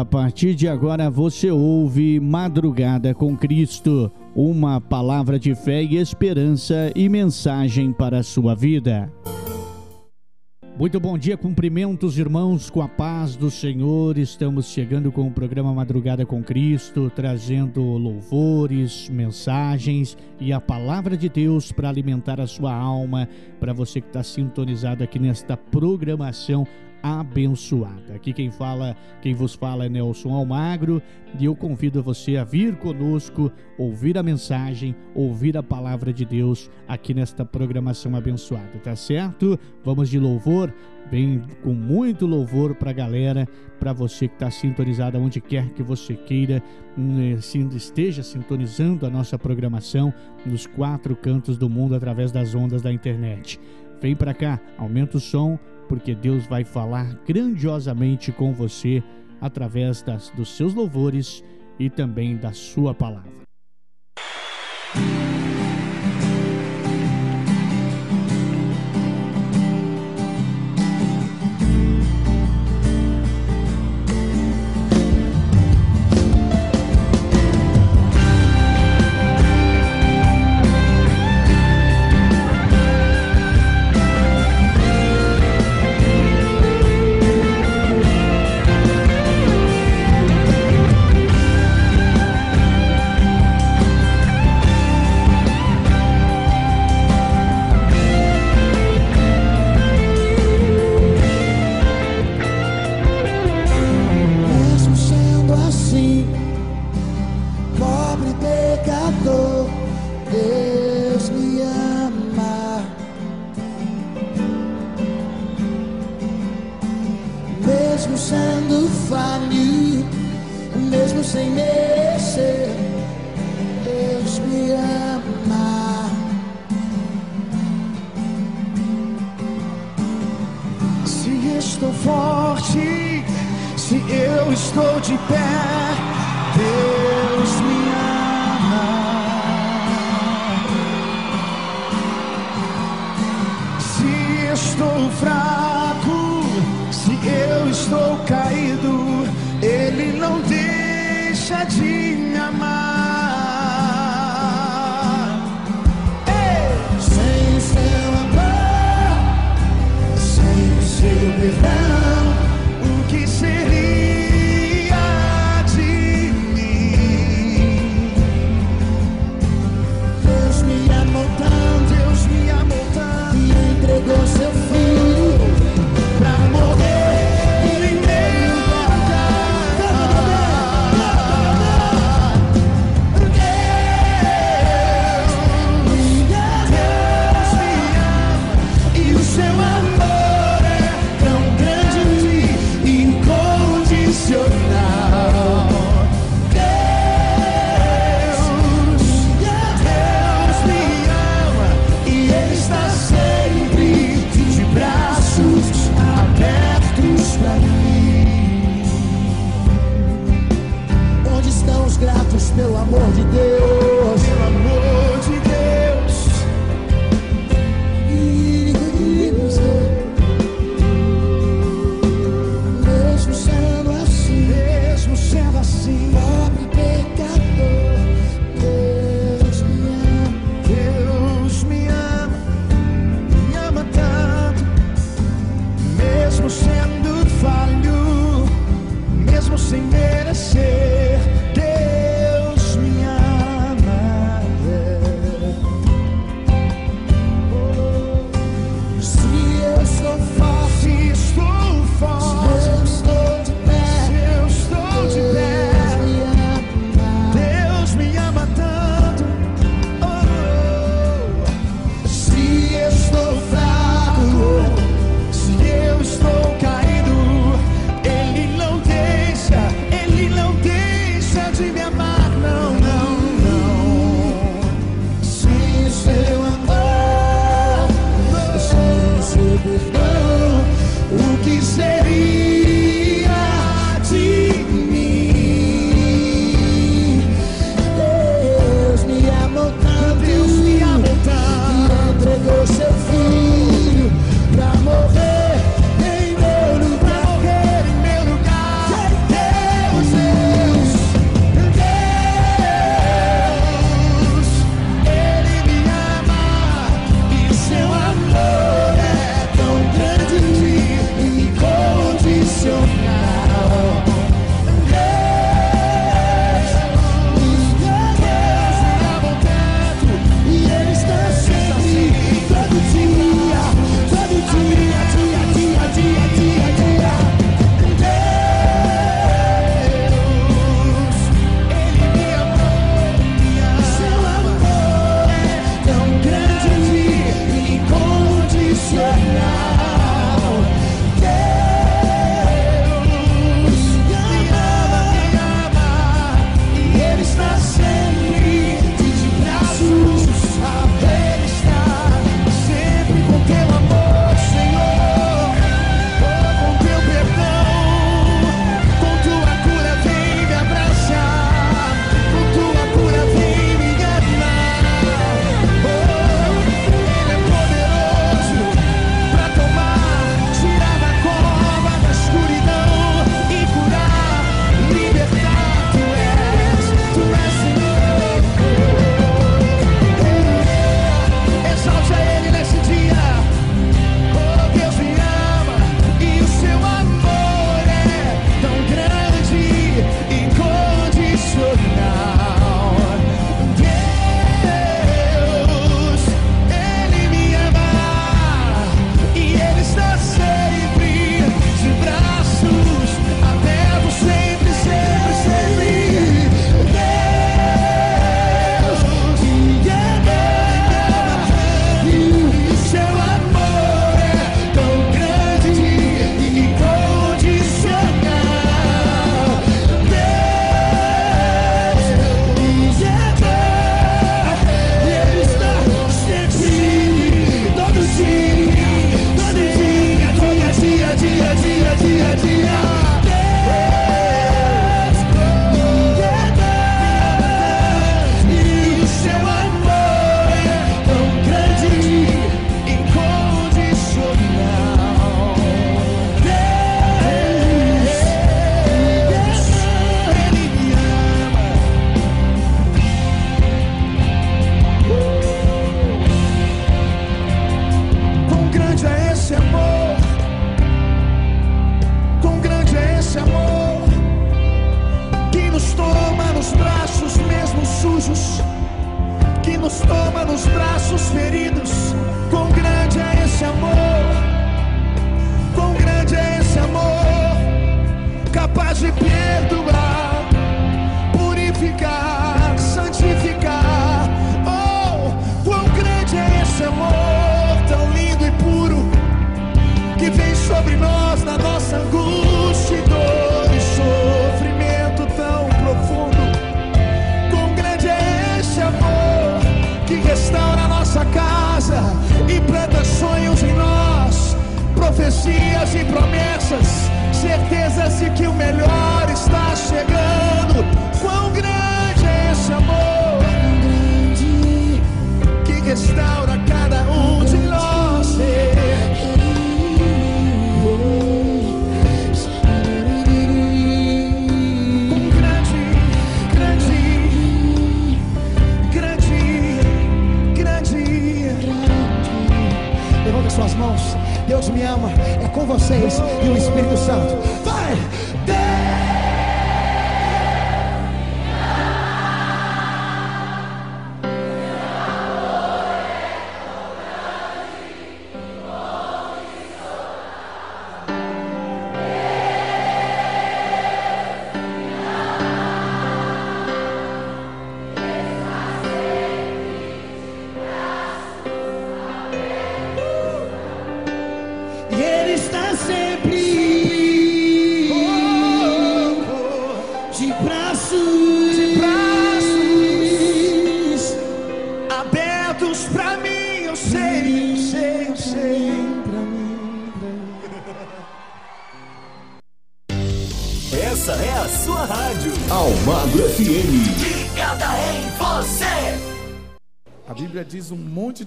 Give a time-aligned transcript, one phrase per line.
[0.00, 6.90] A partir de agora você ouve Madrugada com Cristo, uma palavra de fé e esperança
[6.96, 9.12] e mensagem para a sua vida.
[10.78, 14.16] Muito bom dia, cumprimentos, irmãos, com a paz do Senhor.
[14.16, 21.28] Estamos chegando com o programa Madrugada com Cristo, trazendo louvores, mensagens e a palavra de
[21.28, 23.28] Deus para alimentar a sua alma,
[23.60, 26.66] para você que está sintonizado aqui nesta programação
[27.02, 28.14] abençoada.
[28.14, 31.02] Aqui quem fala, quem vos fala é Nelson Almagro
[31.38, 36.70] e eu convido você a vir conosco, ouvir a mensagem, ouvir a palavra de Deus
[36.86, 39.58] aqui nesta programação abençoada, tá certo?
[39.84, 40.72] Vamos de louvor,
[41.10, 43.48] vem com muito louvor para a galera,
[43.78, 46.62] para você que está sintonizado onde quer que você queira,
[46.98, 47.38] eh,
[47.74, 50.12] esteja sintonizando a nossa programação
[50.44, 53.58] nos quatro cantos do mundo através das ondas da internet.
[54.00, 55.58] Vem para cá, aumenta o som
[55.90, 59.02] porque Deus vai falar grandiosamente com você
[59.40, 61.42] através das, dos seus louvores
[61.80, 63.32] e também da sua palavra.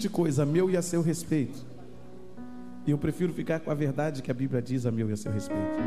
[0.03, 1.65] De coisa a meu e a seu respeito.
[2.85, 5.17] E eu prefiro ficar com a verdade que a Bíblia diz a meu e a
[5.17, 5.79] seu respeito.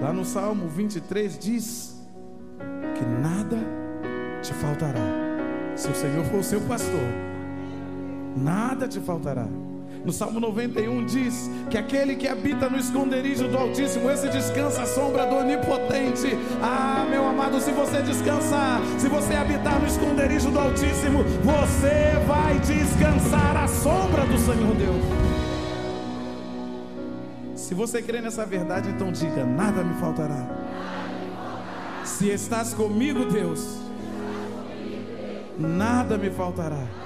[0.00, 1.98] Lá no Salmo 23 diz
[2.94, 3.56] que nada
[4.42, 5.00] te faltará.
[5.74, 7.00] Se o Senhor for o seu pastor,
[8.36, 9.48] nada te faltará.
[10.04, 14.86] No Salmo 91 diz que aquele que habita no esconderijo do Altíssimo, esse descansa à
[14.86, 16.38] sombra do Onipotente.
[16.62, 22.58] Ah, meu amado, se você descansar, se você habitar no esconderijo do Altíssimo, você vai
[22.60, 25.04] descansar à sombra do Senhor Deus.
[27.54, 30.48] Se você crê nessa verdade, então diga: nada me faltará.
[32.04, 33.78] Se estás comigo, Deus,
[35.58, 36.99] nada me faltará.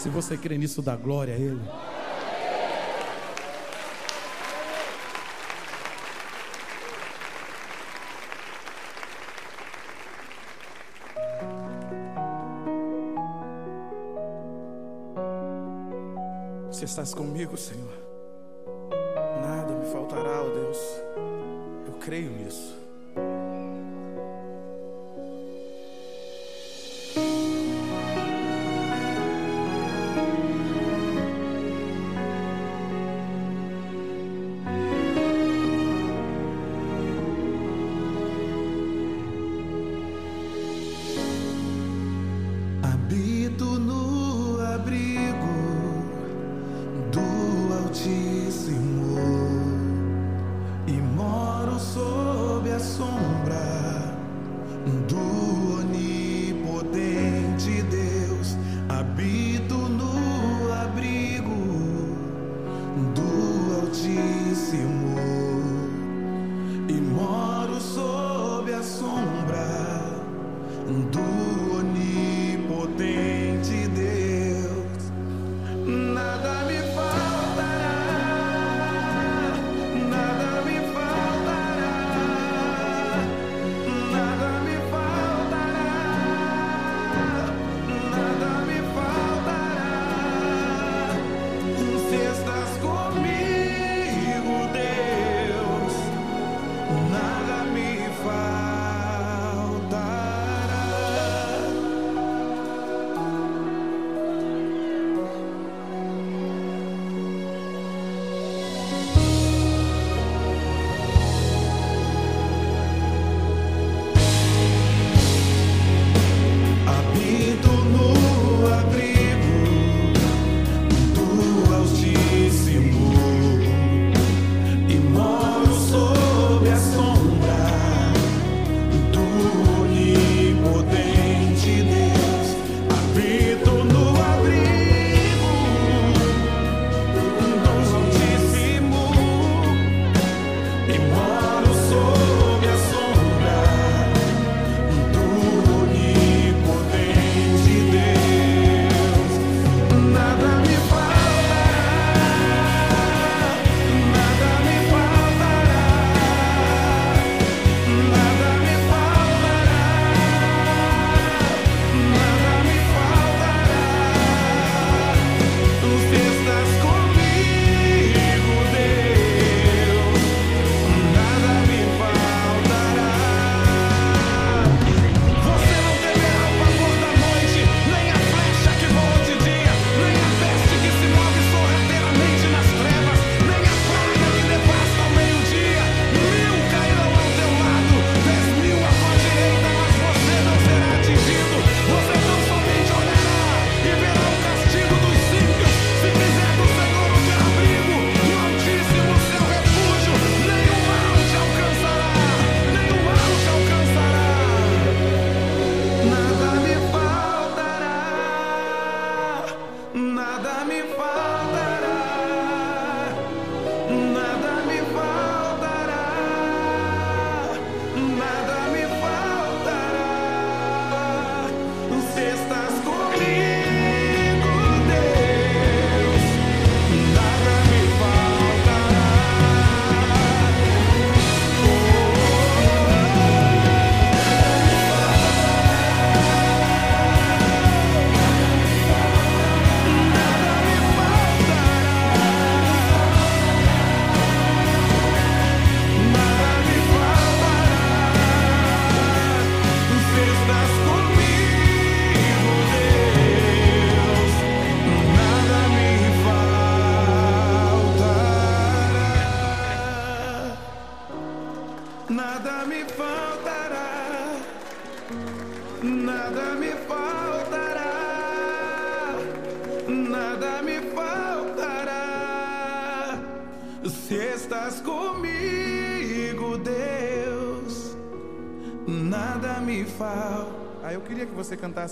[0.00, 1.60] Se você crê nisso, dá glória a Ele.
[16.72, 17.92] Se estás comigo, Senhor,
[19.42, 20.78] nada me faltará, ó Deus.
[21.86, 22.74] Eu creio nisso.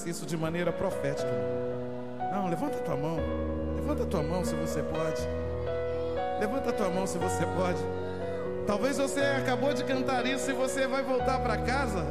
[0.07, 1.31] Isso de maneira profética.
[2.33, 3.17] Não, levanta tua mão.
[3.77, 5.23] Levanta tua mão se você pode.
[6.41, 7.79] Levanta tua mão se você pode.
[8.67, 12.05] Talvez você acabou de cantar isso e você vai voltar para casa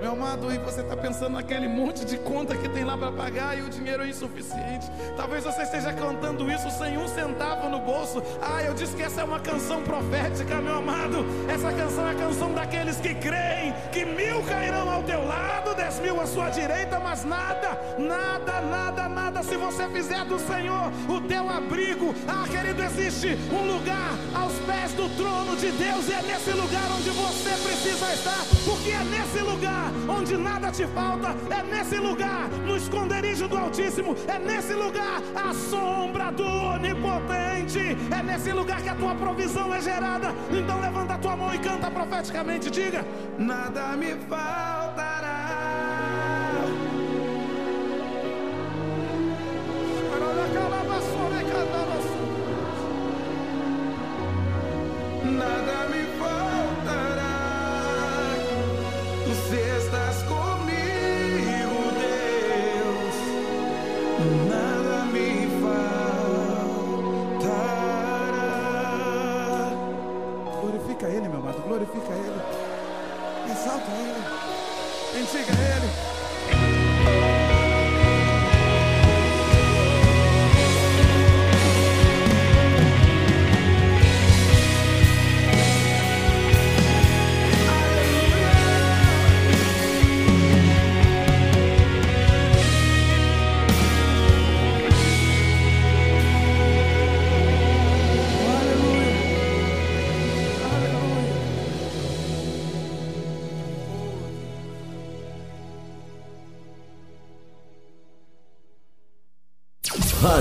[0.00, 3.58] meu amado, e você está pensando naquele monte de conta que tem lá para pagar
[3.58, 4.86] e o dinheiro é insuficiente.
[5.16, 8.22] Talvez você esteja cantando isso sem um centavo no bolso.
[8.40, 11.26] Ah, eu disse que essa é uma canção profética, meu amado.
[11.48, 16.20] Essa canção é a canção daqueles que creem que mil cairão ao teu lado, mil
[16.20, 19.42] à sua direita, mas nada, nada, nada, nada.
[19.42, 24.92] Se você fizer do Senhor o teu abrigo, ah, querido, existe um lugar aos pés
[24.92, 29.38] do trono de Deus e é nesse lugar onde você precisa estar, porque é nesse
[29.38, 35.22] lugar onde nada te falta, é nesse lugar, no esconderijo do Altíssimo, é nesse lugar,
[35.34, 40.34] a sombra do Onipotente, é nesse lugar que a tua provisão é gerada.
[40.50, 43.04] Então levanta a tua mão e canta profeticamente, diga:
[43.38, 45.27] Nada me faltará.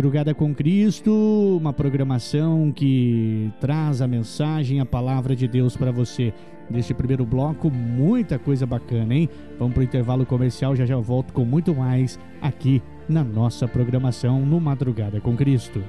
[0.00, 6.32] Madrugada com Cristo, uma programação que traz a mensagem, a palavra de Deus para você.
[6.70, 9.28] Neste primeiro bloco, muita coisa bacana, hein?
[9.58, 14.40] Vamos para o intervalo comercial, já já volto com muito mais aqui na nossa programação
[14.40, 15.84] no Madrugada com Cristo.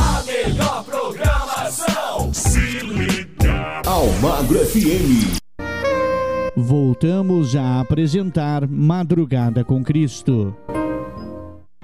[0.00, 2.32] A melhor programação.
[2.32, 3.82] Se liga.
[3.84, 5.36] Almagro FM.
[6.56, 10.56] Voltamos a apresentar Madrugada com Cristo.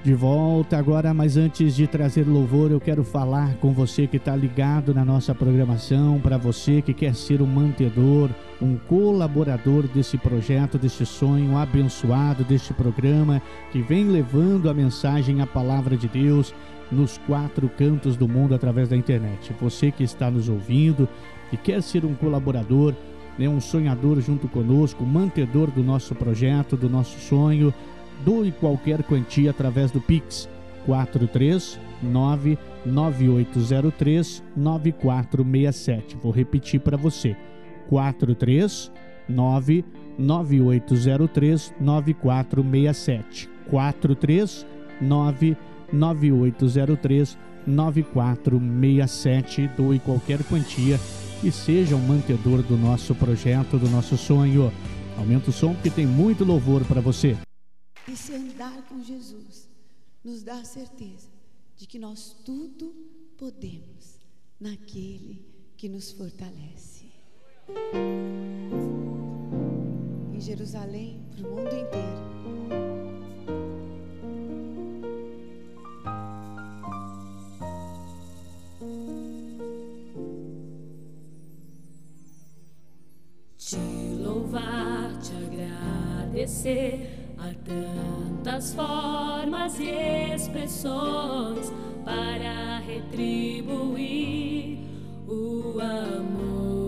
[0.04, 4.36] De volta agora, mas antes de trazer louvor, eu quero falar com você que está
[4.36, 8.28] ligado na nossa programação, para você que quer ser um mantedor,
[8.60, 13.40] um colaborador desse projeto, desse sonho abençoado, deste programa
[13.72, 16.54] que vem levando a mensagem, a palavra de Deus
[16.92, 19.54] nos quatro cantos do mundo através da internet.
[19.58, 21.08] Você que está nos ouvindo
[21.50, 22.92] e quer ser um colaborador,
[23.38, 27.72] né, um sonhador junto conosco, mantedor do nosso projeto, do nosso sonho
[28.24, 30.48] doe qualquer quantia através do Pix
[30.86, 36.16] 439 9803 9467.
[36.22, 37.36] Vou repetir para você.
[37.88, 39.84] 439
[40.18, 43.48] 9803 9467.
[43.70, 45.56] 439
[45.92, 49.70] 9803 9467.
[49.76, 51.00] Doe qualquer quantia
[51.42, 54.72] e seja um mantedor do nosso projeto, do nosso sonho.
[55.16, 57.36] Aumenta o som porque tem muito louvor para você.
[58.06, 59.66] E se andar com Jesus
[60.22, 61.28] nos dá a certeza
[61.74, 62.94] de que nós tudo
[63.38, 64.20] podemos
[64.60, 65.44] naquele
[65.76, 67.06] que nos fortalece.
[70.32, 72.24] Em Jerusalém, para o mundo inteiro.
[83.56, 83.76] Te
[84.22, 87.23] louvar, te agradecer
[87.64, 89.90] tantas formas e
[90.34, 91.72] expressões
[92.04, 94.78] para retribuir
[95.26, 96.84] o amor,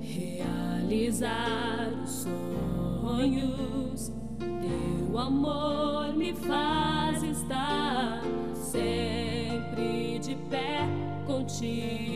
[0.00, 2.26] realizar os
[3.02, 4.12] sonhos.
[4.38, 8.20] Teu amor me faz estar
[8.54, 10.80] sempre de pé,
[11.26, 12.15] continuar.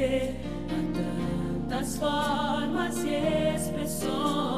[0.00, 4.57] A tantas formas e expressões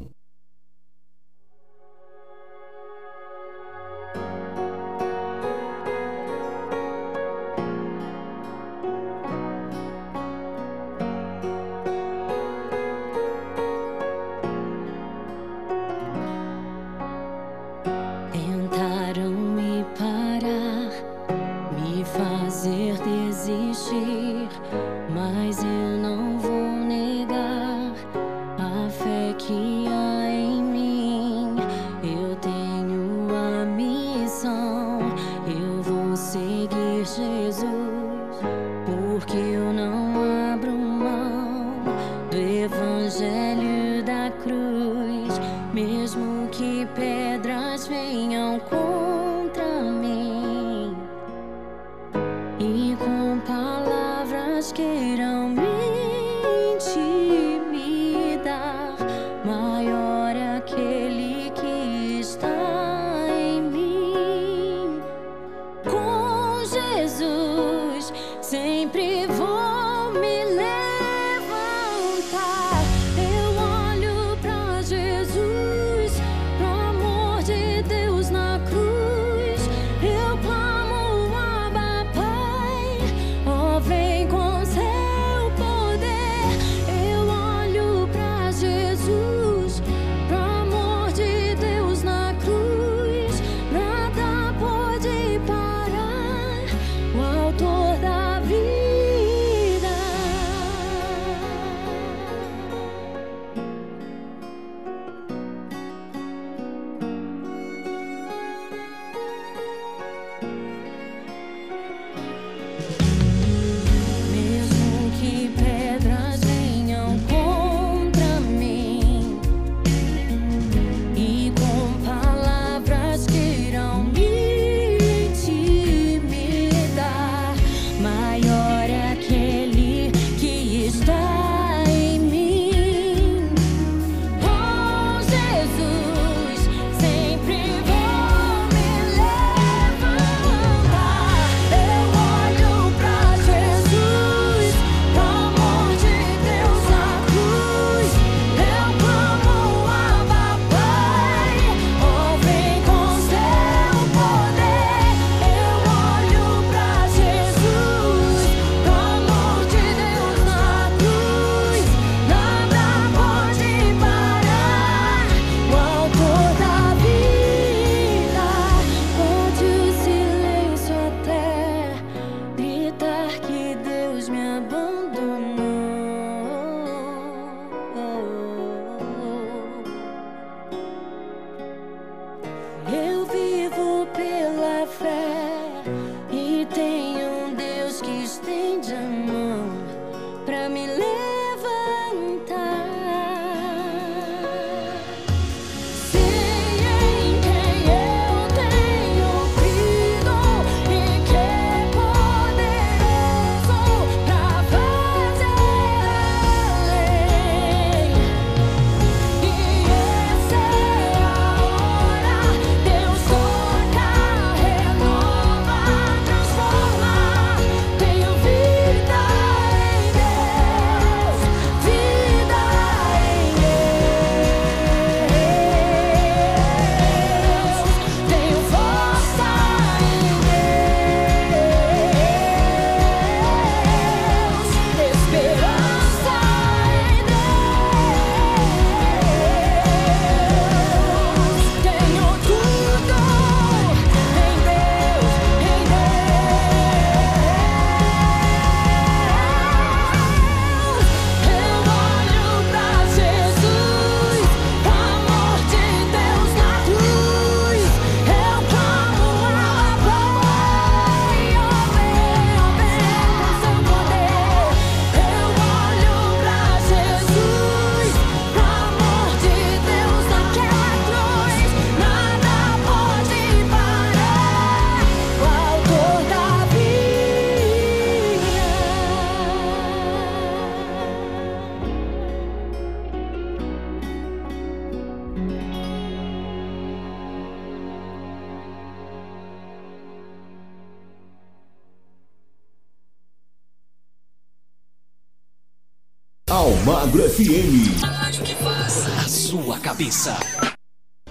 [300.01, 300.39] Cabeça.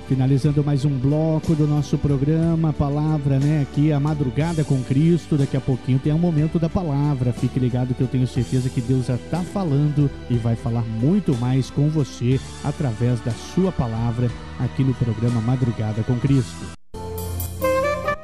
[0.07, 3.63] Finalizando mais um bloco do nosso programa, palavra, né?
[3.63, 5.37] Aqui a madrugada com Cristo.
[5.37, 7.33] Daqui a pouquinho tem um momento da palavra.
[7.33, 11.37] Fique ligado que eu tenho certeza que Deus já está falando e vai falar muito
[11.37, 16.67] mais com você através da sua palavra aqui no programa Madrugada com Cristo.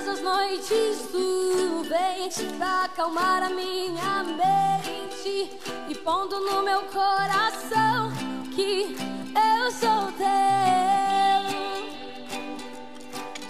[0.00, 5.50] Todas as noites tu vens pra acalmar a minha mente
[5.88, 8.10] e pondo no meu coração
[8.54, 8.96] que
[9.34, 11.50] eu sou teu.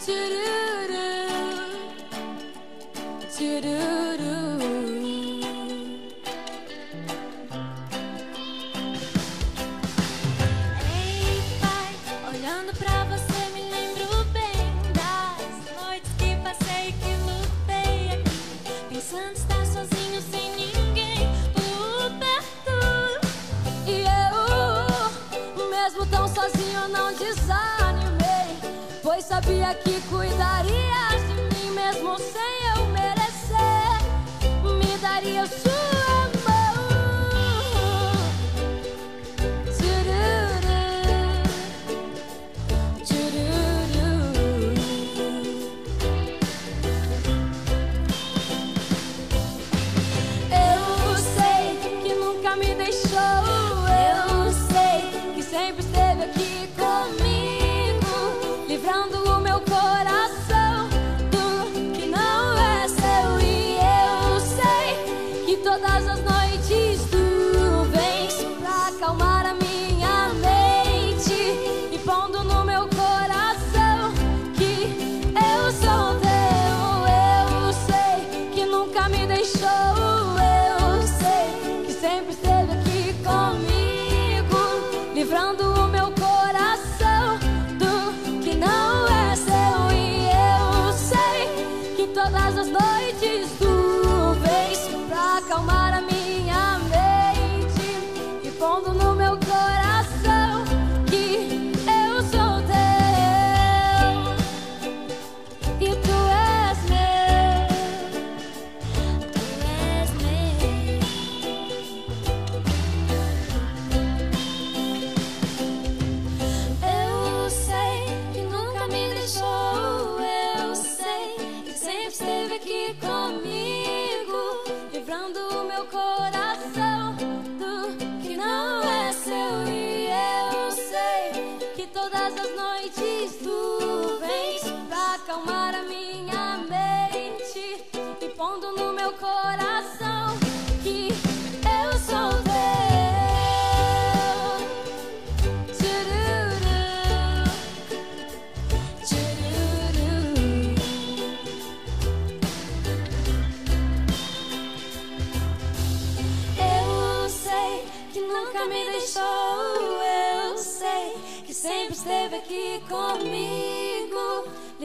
[0.00, 1.28] Tchururu,
[3.28, 4.29] tchururu.
[29.42, 32.59] Sabia que cuidarias de mim mesmo sem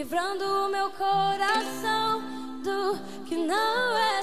[0.05, 2.21] livrando o meu coração
[2.63, 4.14] do que não é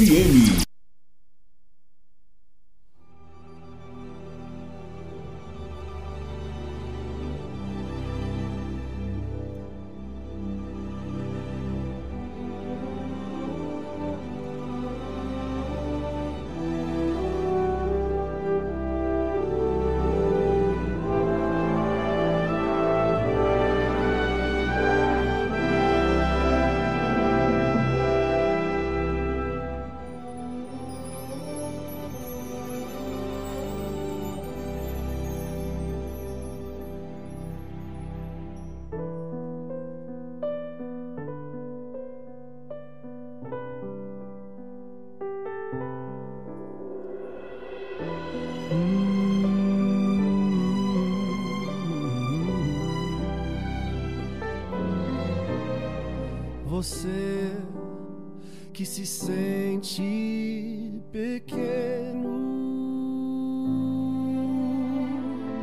[0.00, 0.69] FM.
[56.80, 57.52] Você
[58.72, 60.02] que se sente
[61.12, 62.30] pequeno,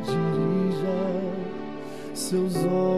[0.06, 0.94] dirija
[2.14, 2.97] seus olhos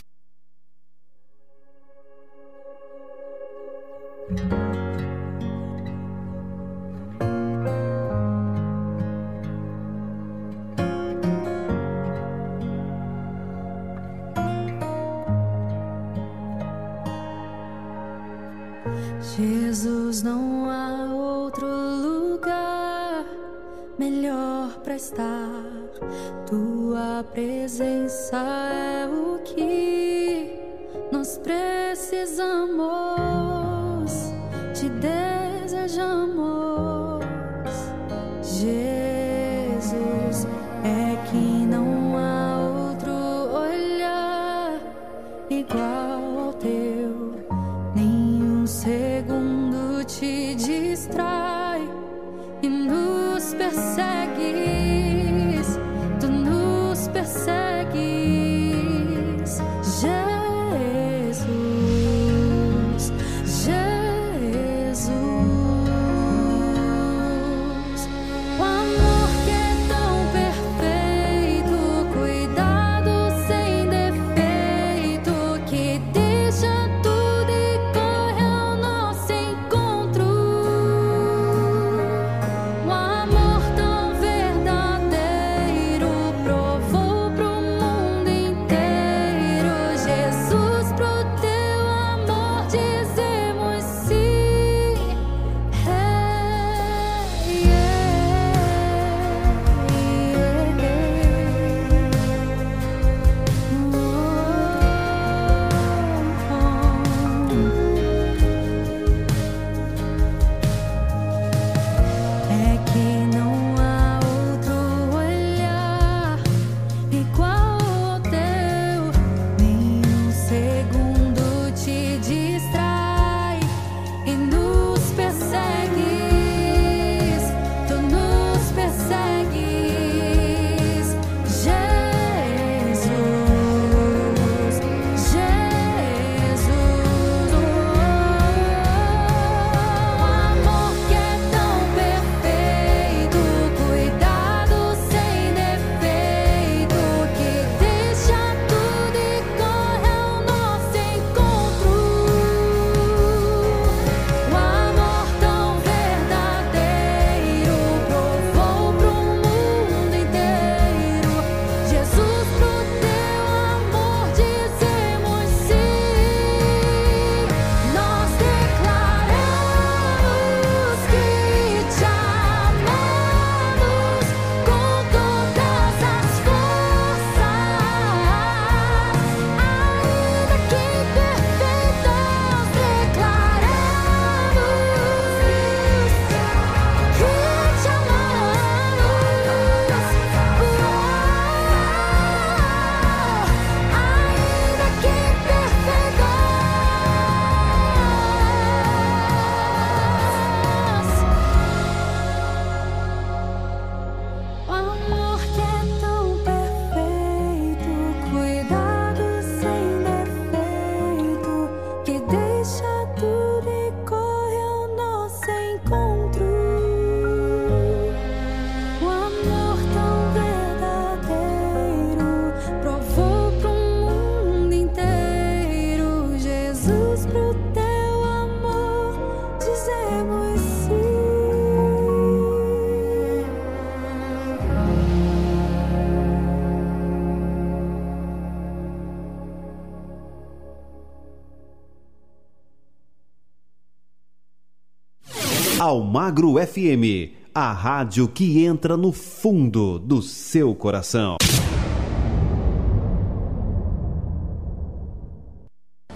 [245.91, 251.35] Almagro FM, a rádio que entra no fundo do seu coração.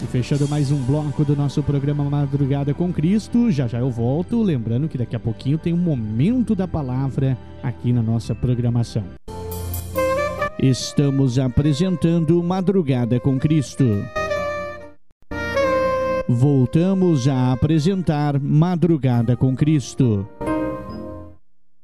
[0.01, 4.41] E fechando mais um bloco do nosso programa Madrugada com Cristo, já já eu volto,
[4.41, 9.03] lembrando que daqui a pouquinho tem um momento da palavra aqui na nossa programação.
[10.57, 13.83] Estamos apresentando Madrugada com Cristo
[16.27, 20.27] voltamos a apresentar Madrugada com Cristo.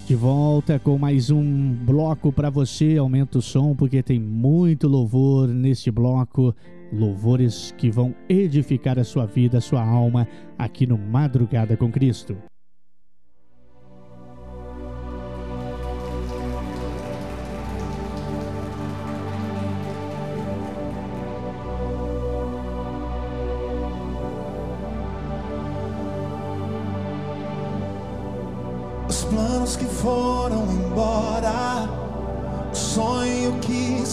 [0.05, 2.97] De volta com mais um bloco para você.
[2.97, 6.55] Aumenta o som porque tem muito louvor neste bloco.
[6.91, 10.27] Louvores que vão edificar a sua vida, a sua alma
[10.57, 12.35] aqui no Madrugada com Cristo.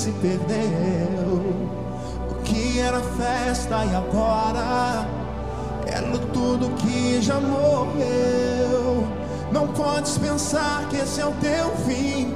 [0.09, 1.43] Se perdeu,
[2.31, 5.07] o que era festa e agora
[5.87, 9.07] é no tudo que já morreu.
[9.53, 12.35] Não podes pensar que esse é o teu fim.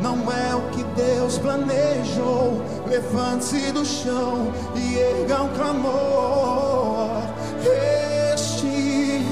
[0.00, 2.62] Não é o que Deus planejou.
[2.88, 7.22] Levante-se do chão e erga um clamor.
[8.32, 9.24] Restitui.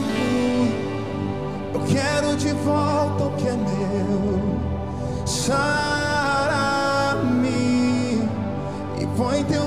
[1.74, 4.40] Eu quero de volta o que é meu.
[5.24, 5.95] Sara-me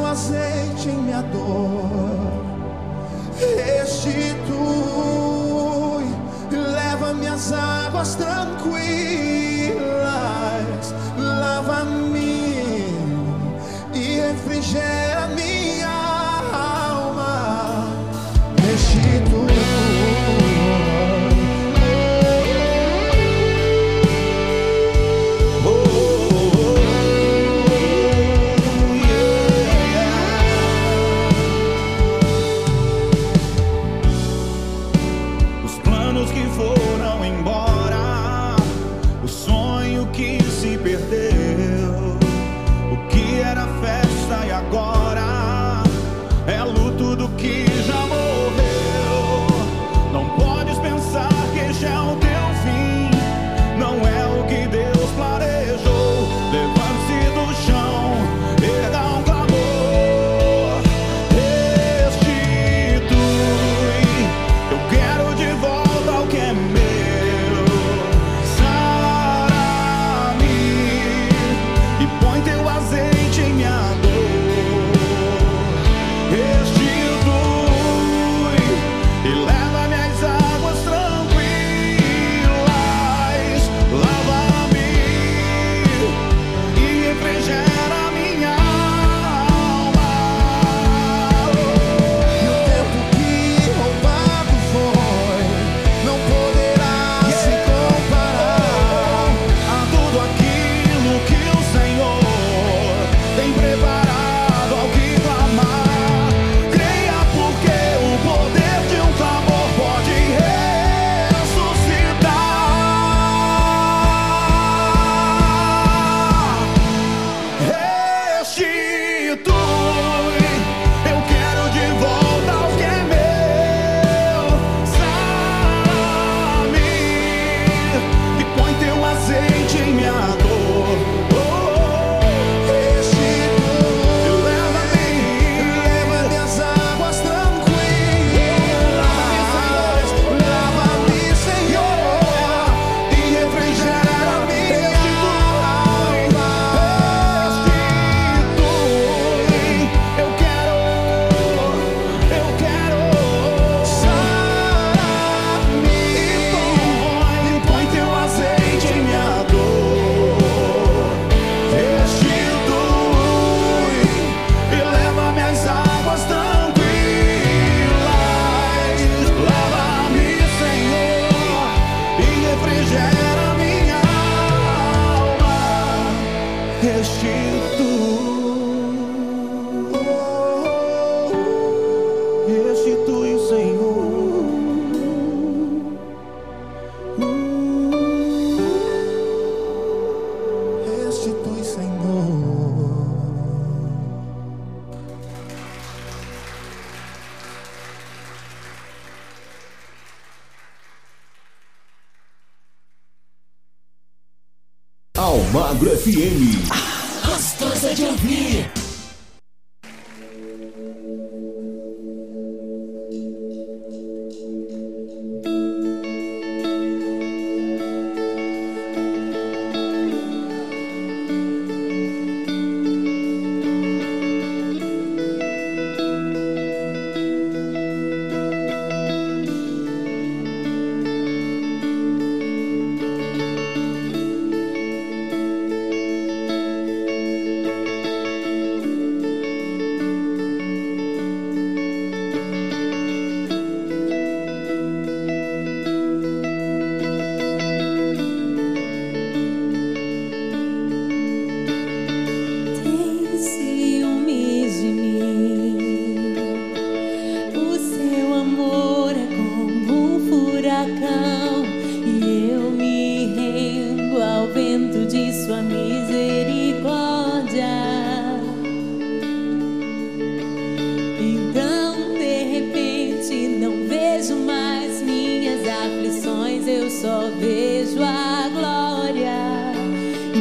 [0.10, 1.88] azeite em minha dor.
[3.38, 4.56] Restitui,
[6.52, 8.56] leva minhas águas tranquilas,
[11.18, 12.86] lava-me
[13.94, 15.09] e refrigera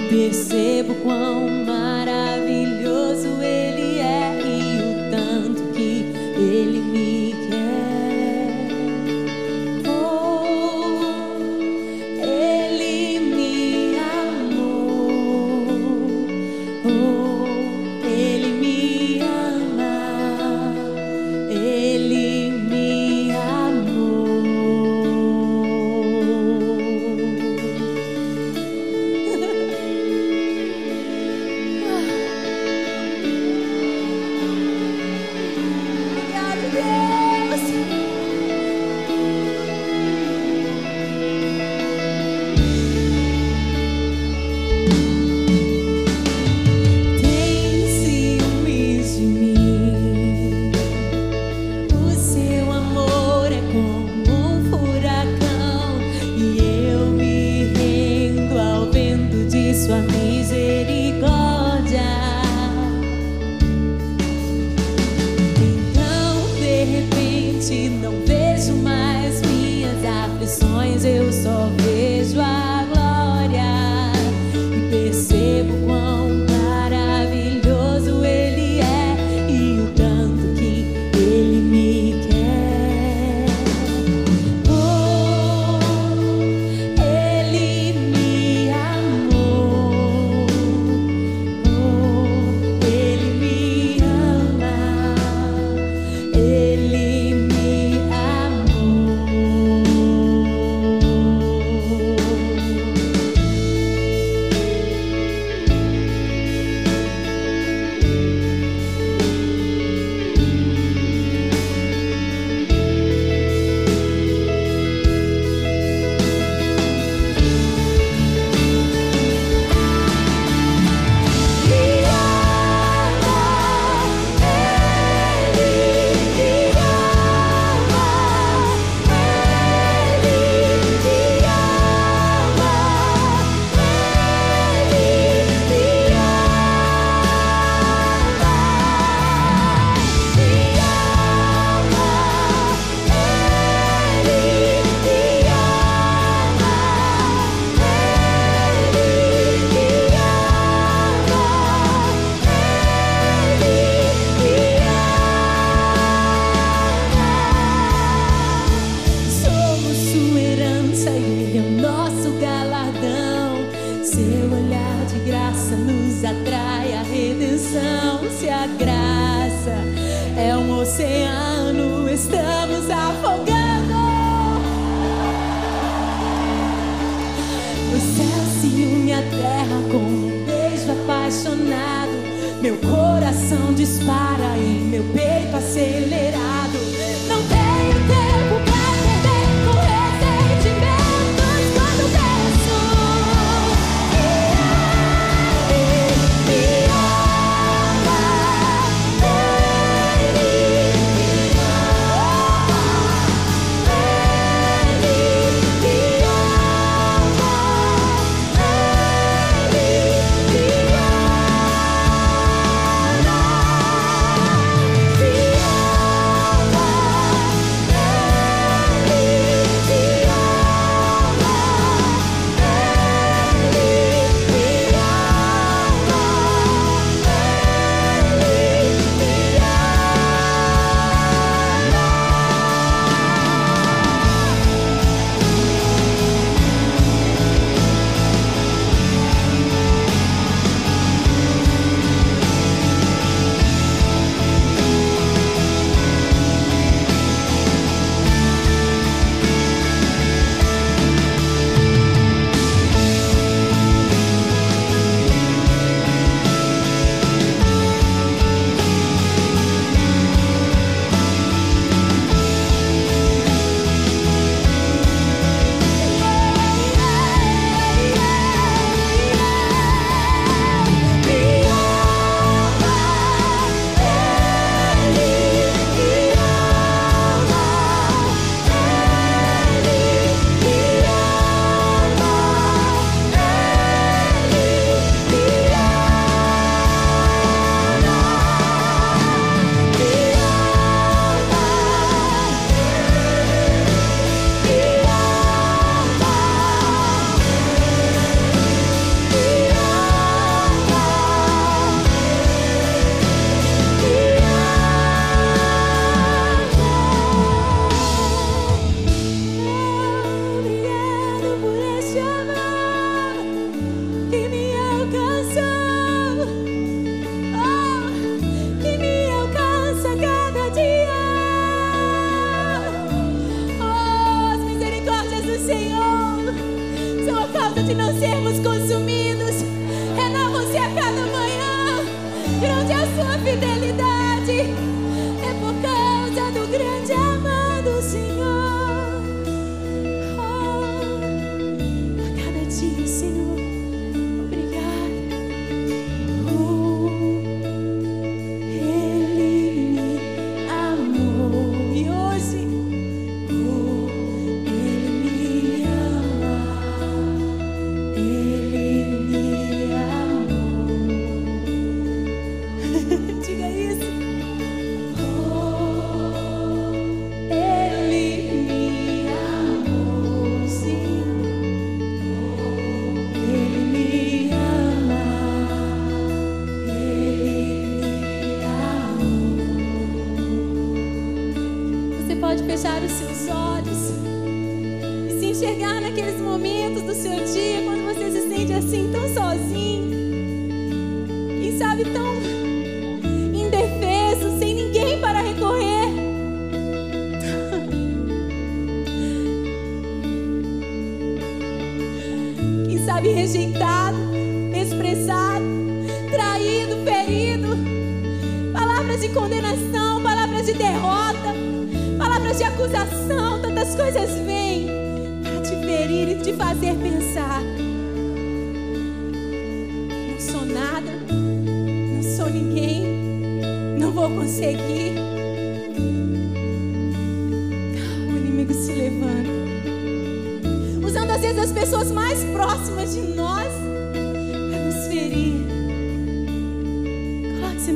[0.09, 3.68] Percebo quão maravilhoso é.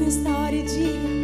[0.03, 1.21] Nesta hora e diga: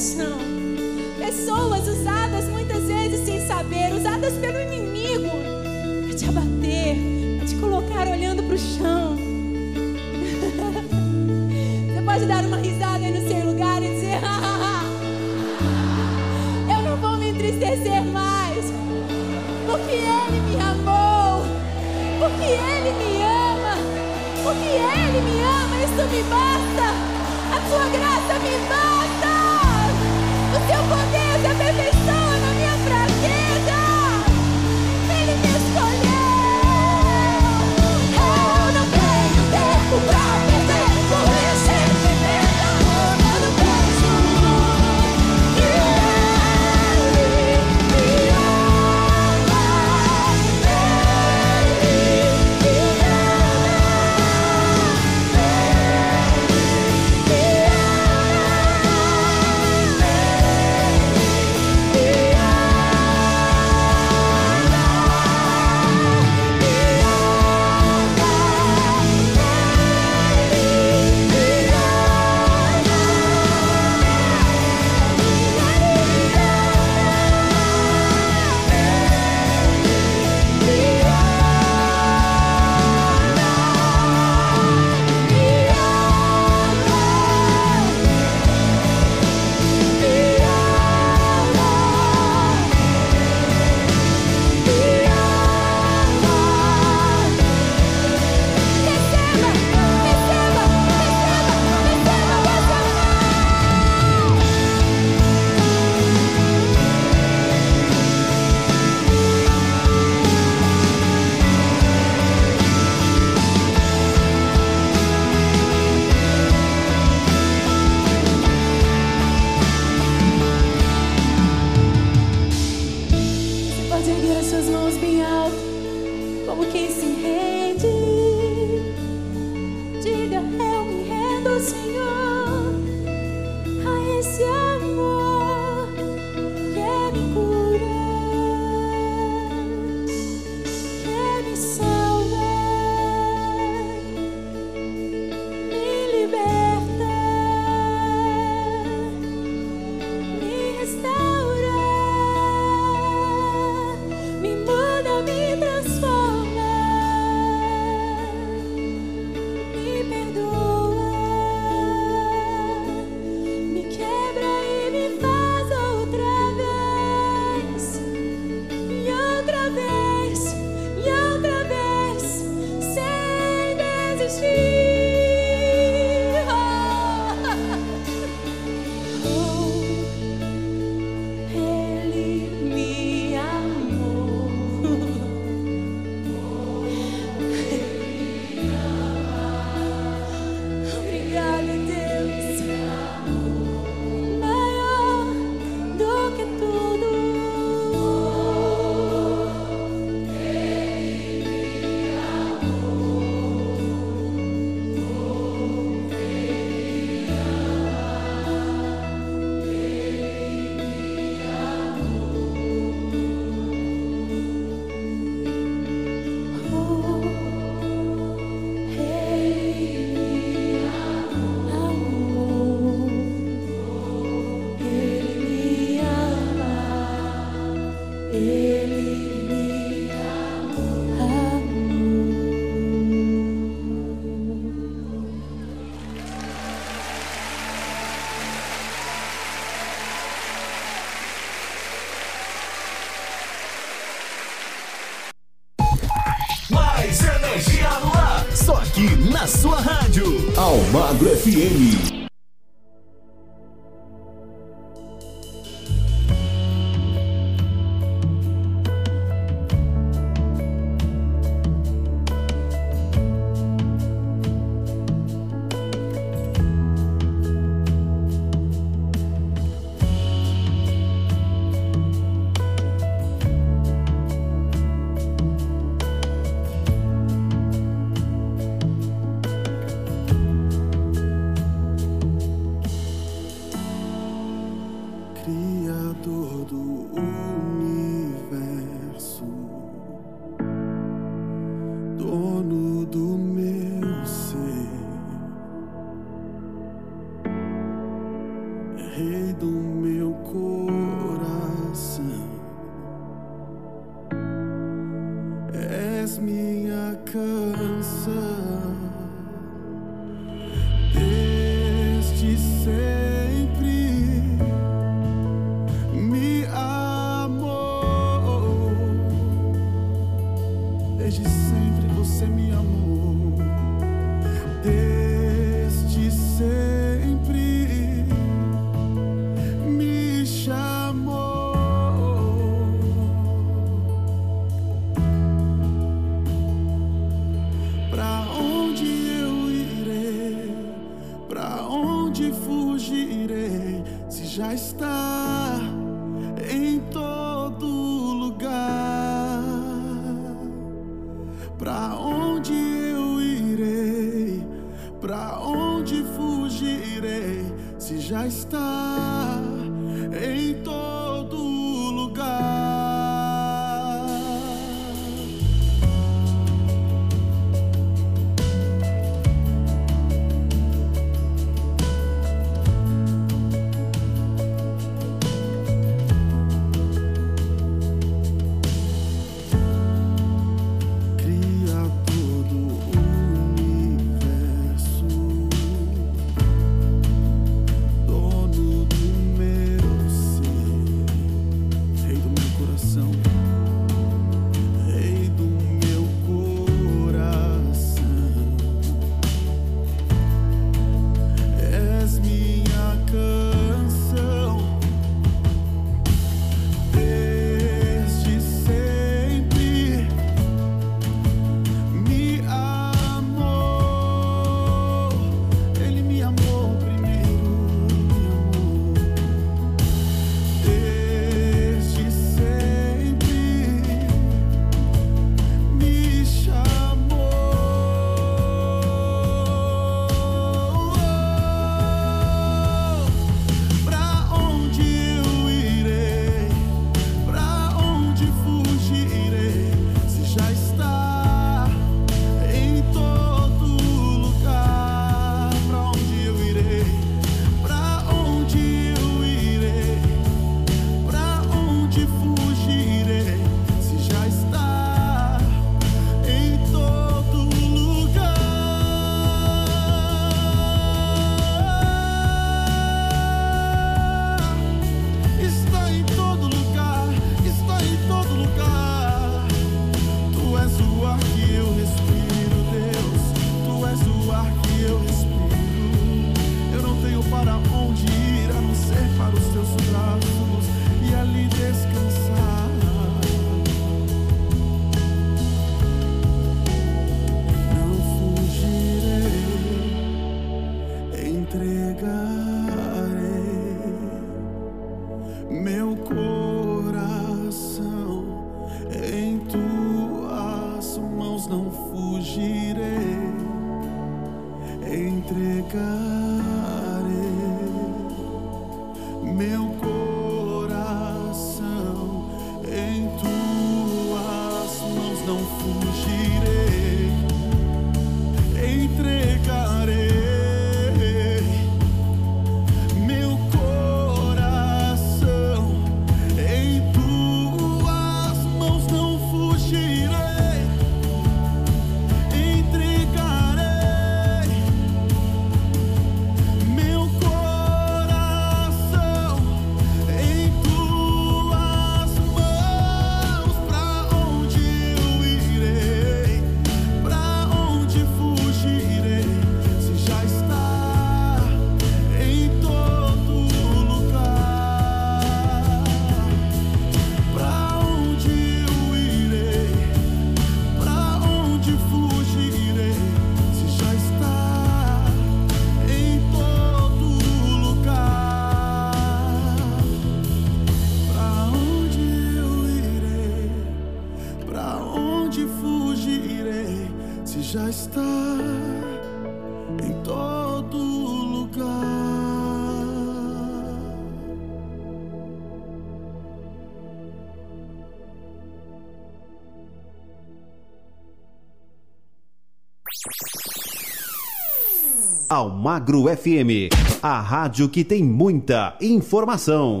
[595.60, 596.88] Almagro FM,
[597.22, 600.00] a rádio que tem muita informação.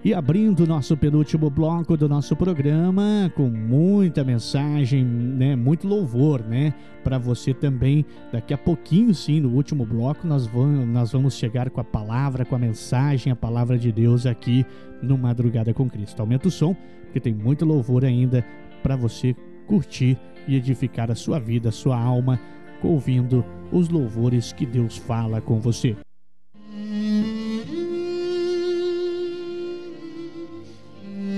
[0.05, 6.75] E abrindo nosso penúltimo bloco do nosso programa, com muita mensagem, né, muito louvor, né,
[7.03, 8.05] para você também.
[8.31, 12.45] Daqui a pouquinho, sim, no último bloco, nós vamos, nós vamos chegar com a palavra,
[12.45, 14.63] com a mensagem, a palavra de Deus aqui
[15.01, 16.19] no Madrugada com Cristo.
[16.19, 16.75] Aumenta o som,
[17.05, 18.45] porque tem muito louvor ainda
[18.83, 22.39] para você curtir e edificar a sua vida, a sua alma,
[22.83, 25.97] ouvindo os louvores que Deus fala com você.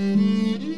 [0.08, 0.68] Sinto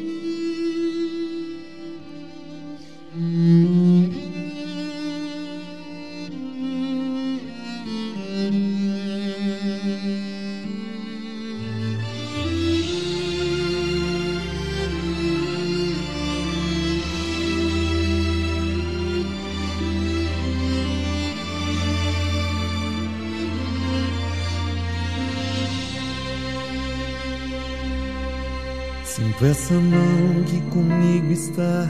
[29.45, 31.87] essa mão que comigo está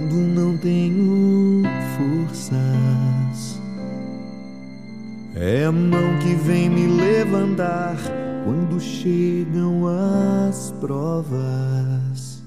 [0.00, 1.62] quando não tenho
[1.96, 3.60] forças.
[5.36, 7.96] É a mão que vem me levantar
[8.44, 12.42] quando chegam as provas.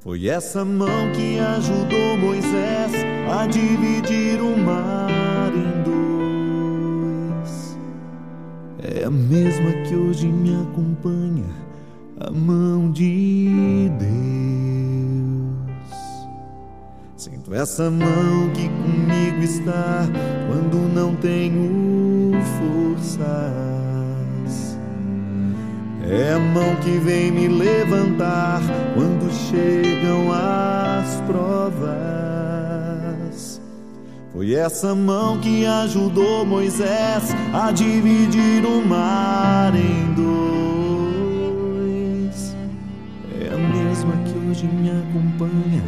[0.00, 2.92] Foi essa mão que ajudou Moisés
[3.30, 5.82] a dividir o mar em
[7.42, 7.76] dois.
[8.82, 11.67] É a mesma que hoje me acompanha
[12.20, 14.08] a mão de Deus.
[17.16, 20.04] Sinto essa mão que comigo está
[20.48, 23.28] quando não tenho forças.
[26.10, 28.62] É a mão que vem me levantar
[28.94, 31.98] quando chegam as provas.
[34.32, 40.77] Foi essa mão que ajudou Moisés a dividir o mar em dois.
[44.08, 45.82] A mesma que hoje me acompanha,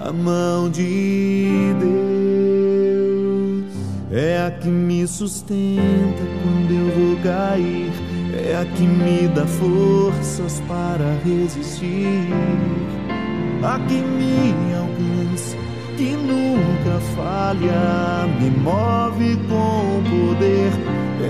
[0.00, 2.00] a mão de Deus.
[4.12, 7.92] É a que me sustenta quando eu vou cair.
[8.32, 12.26] É a que me dá forças para resistir.
[13.62, 15.56] A que me alcança,
[15.96, 20.72] que nunca falha, me move com poder.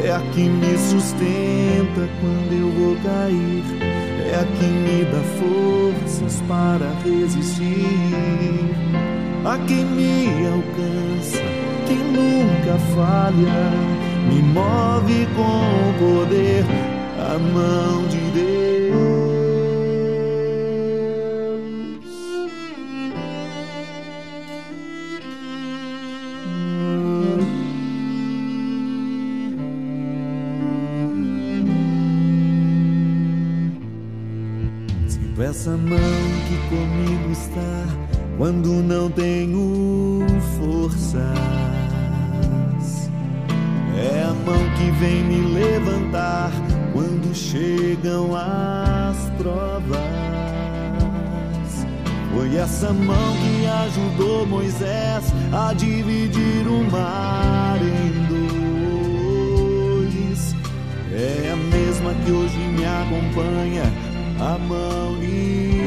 [0.04, 4.09] É a que me sustenta quando eu vou cair.
[4.30, 7.66] É a que me dá forças para resistir.
[9.44, 11.42] A que me alcança,
[11.86, 13.70] que nunca falha,
[14.28, 16.64] me move com poder.
[17.18, 19.19] A mão de Deus.
[35.60, 35.98] Essa mão
[36.48, 37.84] que comigo está
[38.38, 40.24] quando não tenho
[40.56, 41.20] forças.
[43.94, 46.50] É a mão que vem me levantar
[46.94, 50.00] quando chegam as provas.
[52.32, 59.20] Foi essa mão que ajudou Moisés a dividir o mar em dois.
[61.12, 63.92] É a mesma que hoje me acompanha,
[64.40, 65.84] a mão de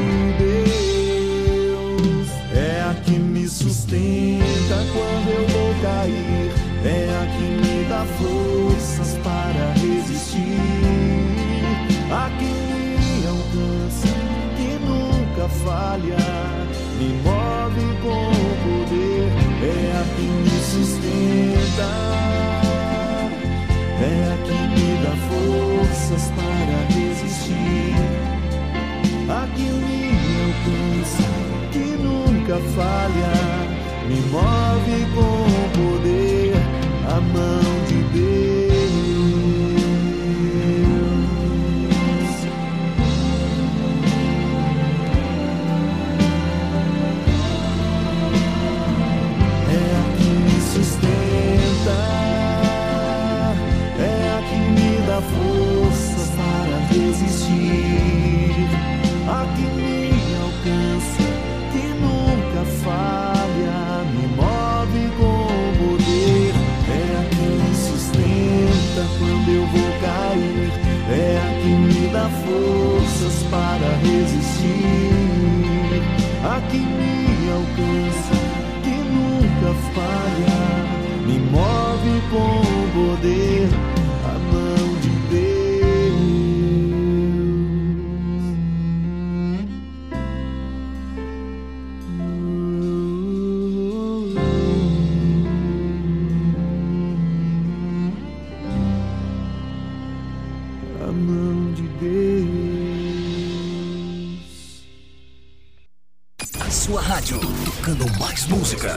[1.68, 2.30] Deus.
[2.54, 6.52] É a que me sustenta quando eu vou cair.
[6.86, 10.60] É a que me dá forças para resistir.
[12.12, 14.08] A que me alcança,
[14.56, 16.18] que nunca falha,
[17.00, 18.32] me move com
[18.64, 19.32] poder.
[19.64, 21.90] É a que me sustenta.
[24.00, 28.23] É a que me dá forças para resistir.
[29.56, 30.02] Que me
[30.46, 31.30] alcança,
[31.72, 33.34] que nunca falha,
[34.08, 35.46] me move com
[35.78, 36.54] poder.
[37.08, 37.20] A
[72.46, 74.64] forças para resistir.
[76.44, 78.33] A que me alcança,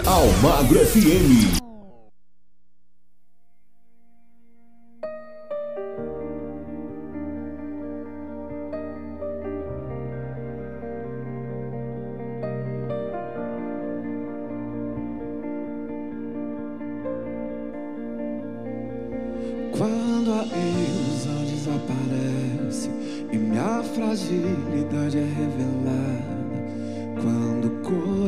[0.06, 1.58] Almagro FM.
[19.76, 22.90] Quando a ilusão desaparece
[23.32, 26.35] e minha fragilidade é revelada,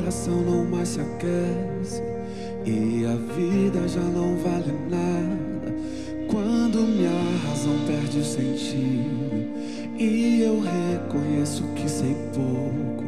[0.09, 2.03] coração não mais se aquece
[2.65, 5.75] e a vida já não vale nada,
[6.31, 7.11] quando minha
[7.47, 9.53] razão perde o sentido
[9.99, 13.05] e eu reconheço que sei pouco,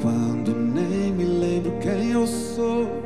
[0.00, 3.02] quando nem me lembro quem eu sou.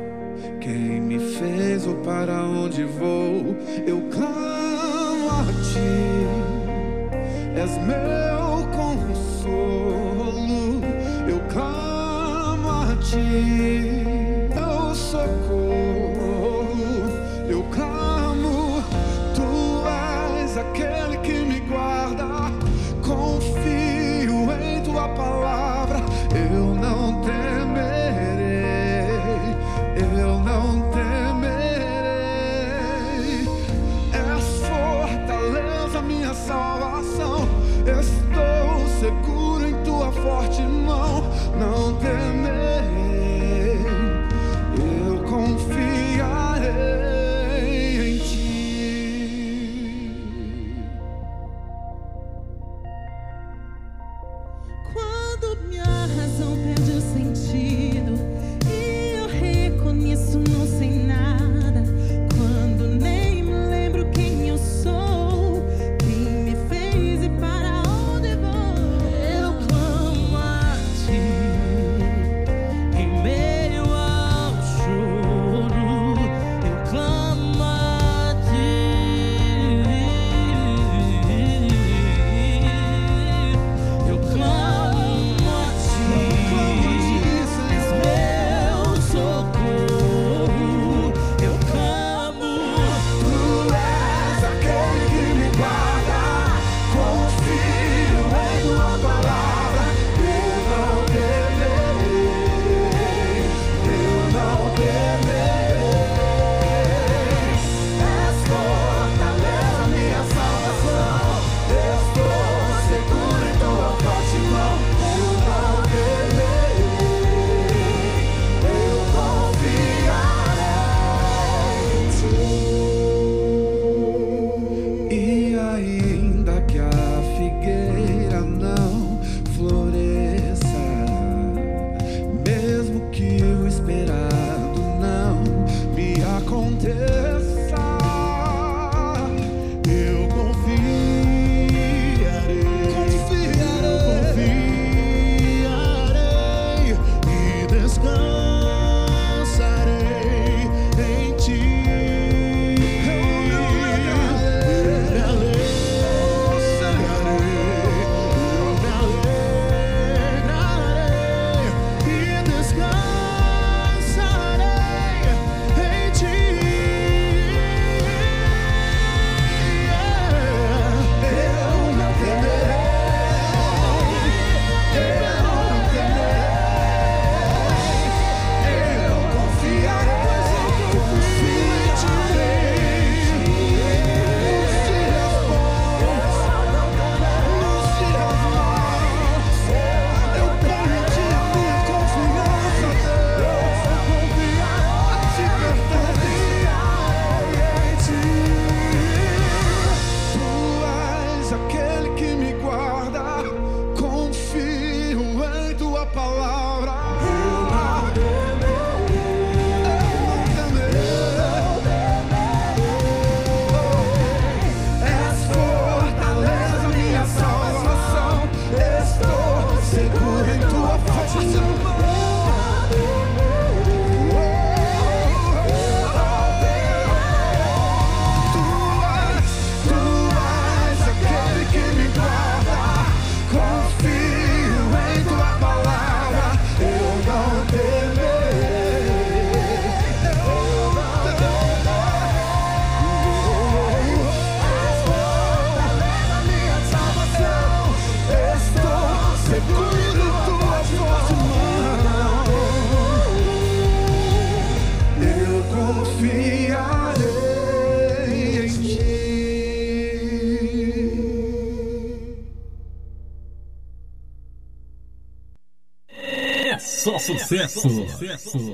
[0.59, 3.55] Quem me fez ou para onde vou?
[3.85, 4.01] Eu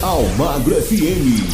[0.02, 1.53] Almagro FM.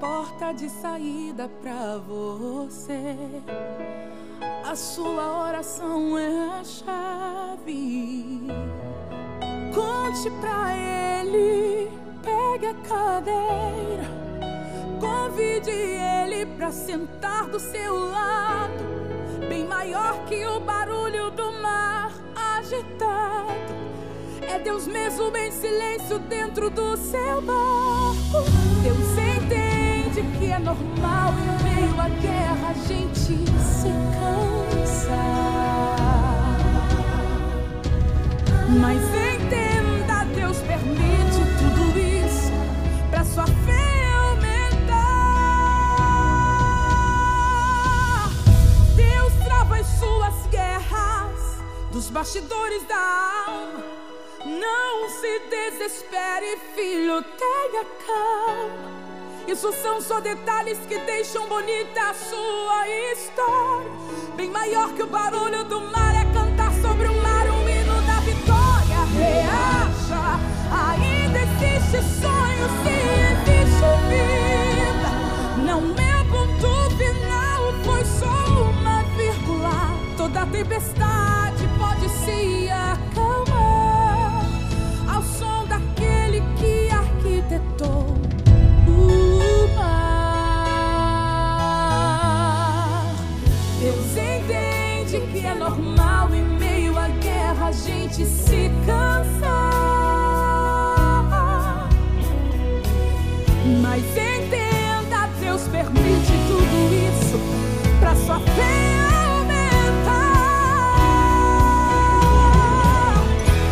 [0.00, 3.16] Porta de saída pra você.
[4.64, 8.46] A sua oração é a chave.
[9.74, 11.90] Conte pra Ele,
[12.22, 14.04] pegue a cadeira.
[15.00, 18.94] Convide Ele pra sentar do seu lado
[19.48, 23.52] bem maior que o barulho do mar agitado.
[24.42, 28.50] É Deus mesmo em silêncio dentro do seu barco.
[28.82, 29.23] Deus
[30.14, 35.24] entende que é normal em meio à guerra a gente se cansa.
[38.80, 42.52] Mas entenda, Deus permite tudo isso
[43.10, 45.10] para sua fé aumentar.
[48.94, 51.58] Deus trava as suas guerras
[51.90, 53.82] dos bastidores da alma.
[54.44, 58.93] Não se desespere, filho, tenha calma.
[59.46, 63.90] Isso são só detalhes que deixam bonita a sua história.
[64.36, 68.20] Bem maior que o barulho do mar é cantar sobre o mar um hino da
[68.20, 69.04] vitória.
[69.14, 70.40] Reaja,
[70.72, 72.94] ainda existe sonho, se
[73.32, 75.10] existe vida.
[75.62, 79.94] Não é ponto final, foi só uma vírgula.
[80.16, 84.42] Toda tempestade pode se acalmar
[85.14, 88.23] ao som daquele que arquitetou
[93.84, 99.50] Deus entende que é normal em meio à guerra a gente se cansar.
[103.82, 107.38] Mas entenda, Deus permite tudo isso
[108.00, 110.32] pra sua fé aumentar.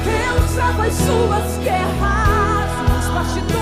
[0.05, 3.62] Deus trava as suas guerras nos bastidores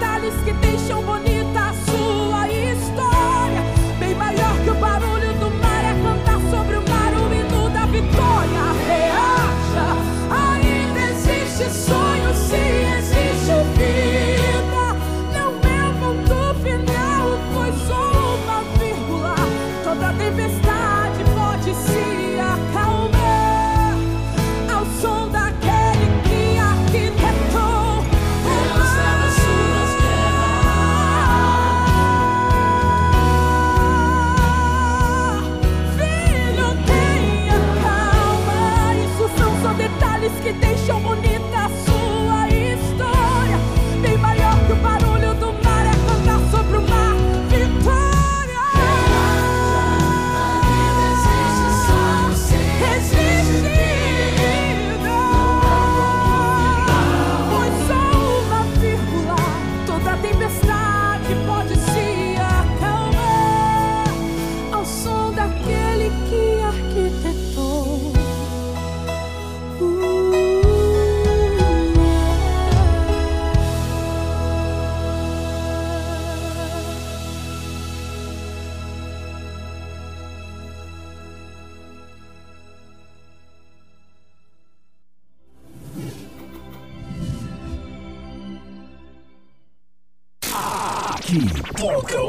[0.00, 1.19] detalhes que deixam bonita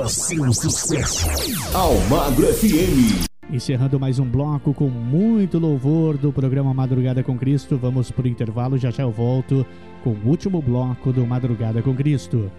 [0.08, 1.28] seu sucesso.
[1.74, 3.26] Almagro FM.
[3.52, 7.78] Encerrando mais um bloco com muito louvor do programa Madrugada com Cristo.
[7.78, 9.66] Vamos pro intervalo, já já eu volto
[10.04, 12.50] com o último bloco do Madrugada com Cristo.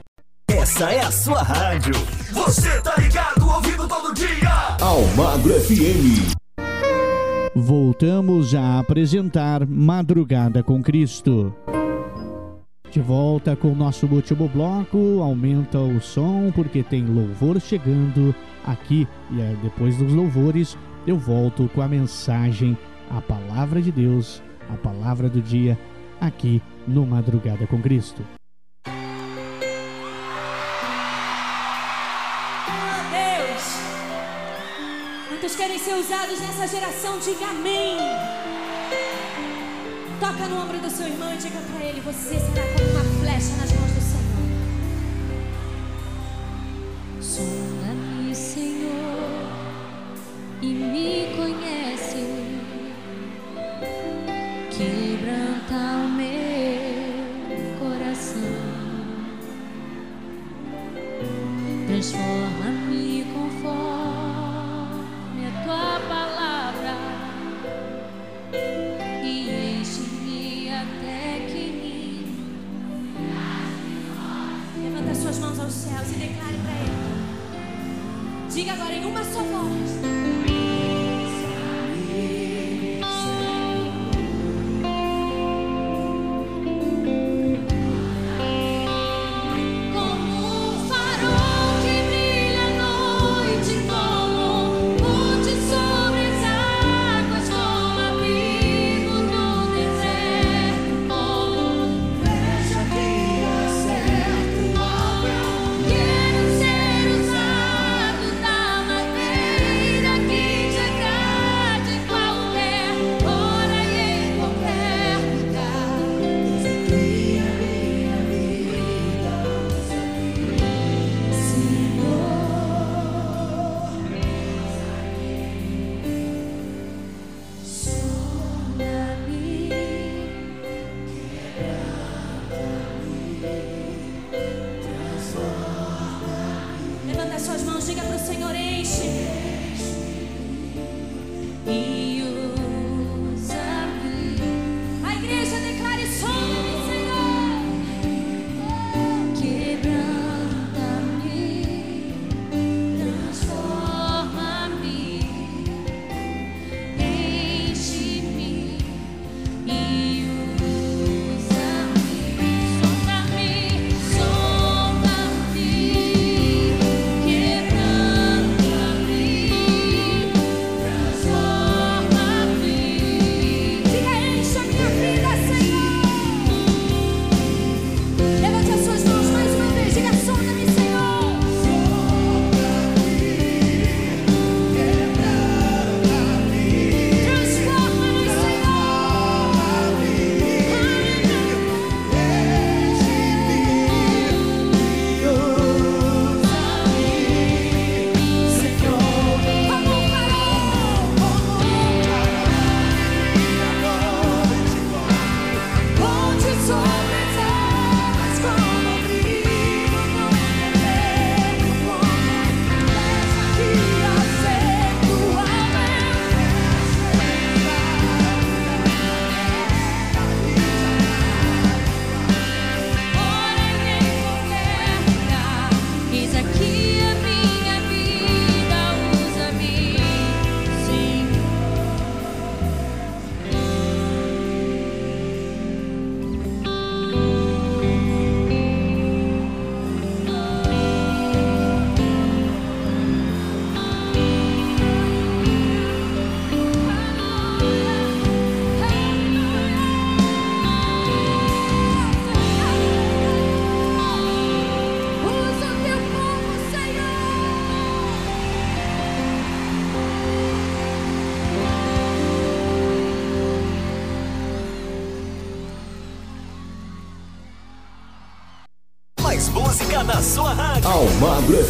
[0.48, 1.94] Essa é a sua rádio.
[2.32, 4.77] Você tá ligado, ouvindo todo dia.
[4.81, 6.43] Almagro FM.
[7.55, 11.55] Voltamos a apresentar Madrugada com Cristo.
[12.93, 18.35] De volta com o nosso último bloco, aumenta o som porque tem louvor chegando
[18.66, 22.77] aqui e depois dos louvores eu volto com a mensagem,
[23.09, 25.78] a palavra de Deus, a palavra do dia
[26.20, 28.23] aqui no Madrugada com Cristo.
[28.85, 29.09] Ah,
[33.10, 33.78] Deus,
[35.31, 38.61] quantos querem ser usados nessa geração, diga amém.
[40.23, 43.57] Toca no ombro do seu irmão e diga para ele: Você será como uma flecha
[43.57, 44.47] nas mãos do Senhor.
[47.20, 49.49] Sonda-me, Senhor,
[50.62, 52.24] e me conhece.
[54.70, 58.62] Quebranta o meu coração.
[61.89, 62.72] Transforma
[75.73, 78.53] dos céus e declare para Ele.
[78.53, 80.01] Diga agora em uma só voz.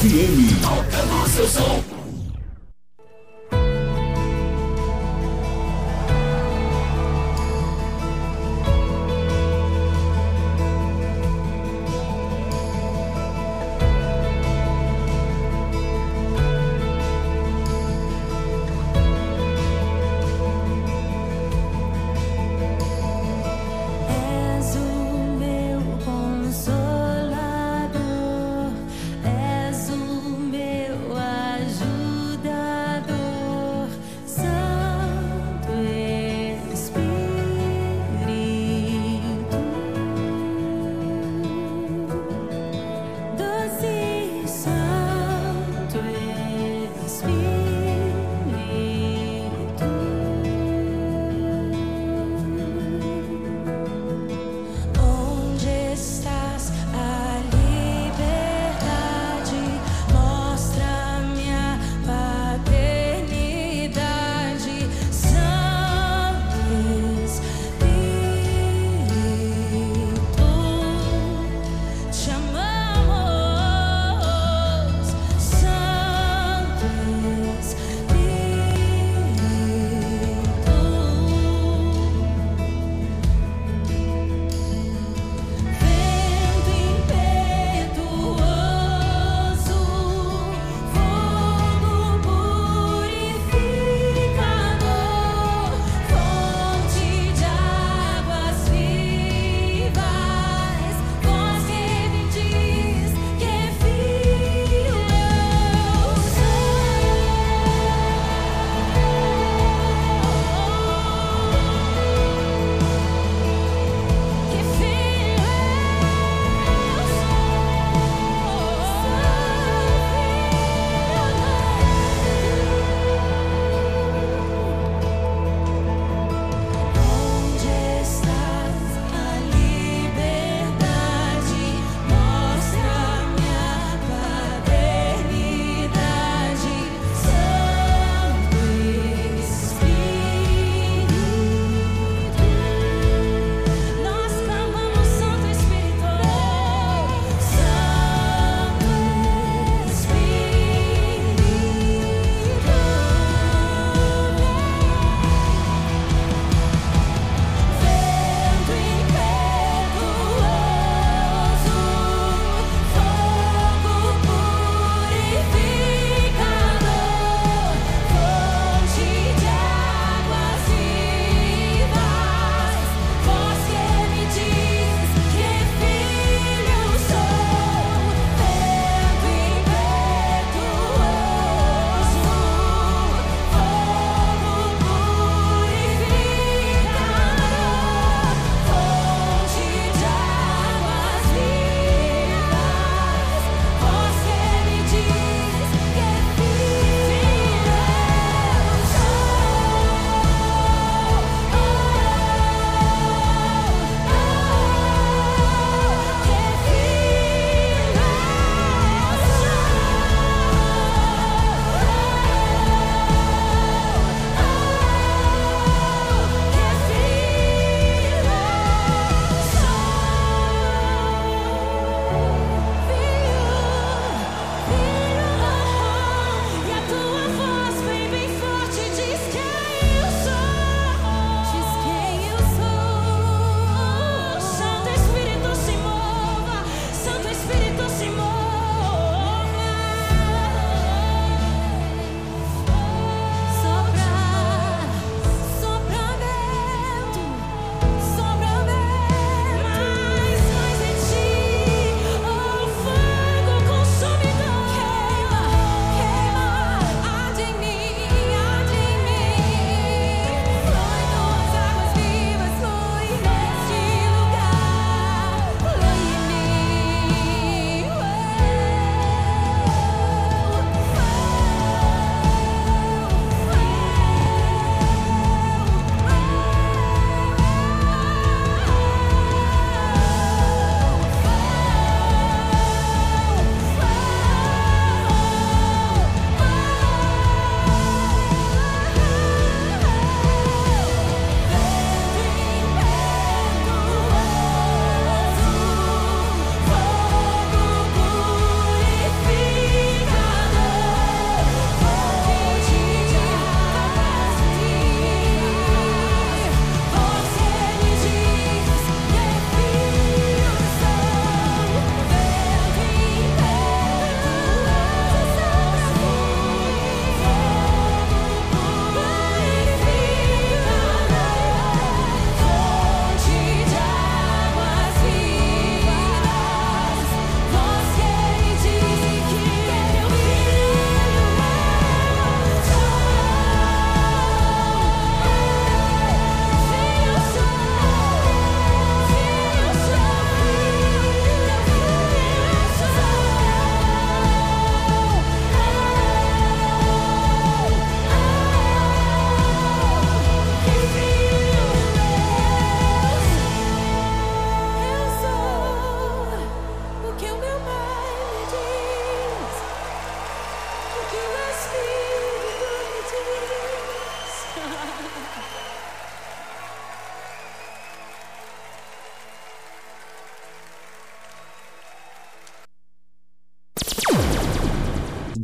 [0.02, 0.60] FM.
[0.60, 1.81] Toca seu som.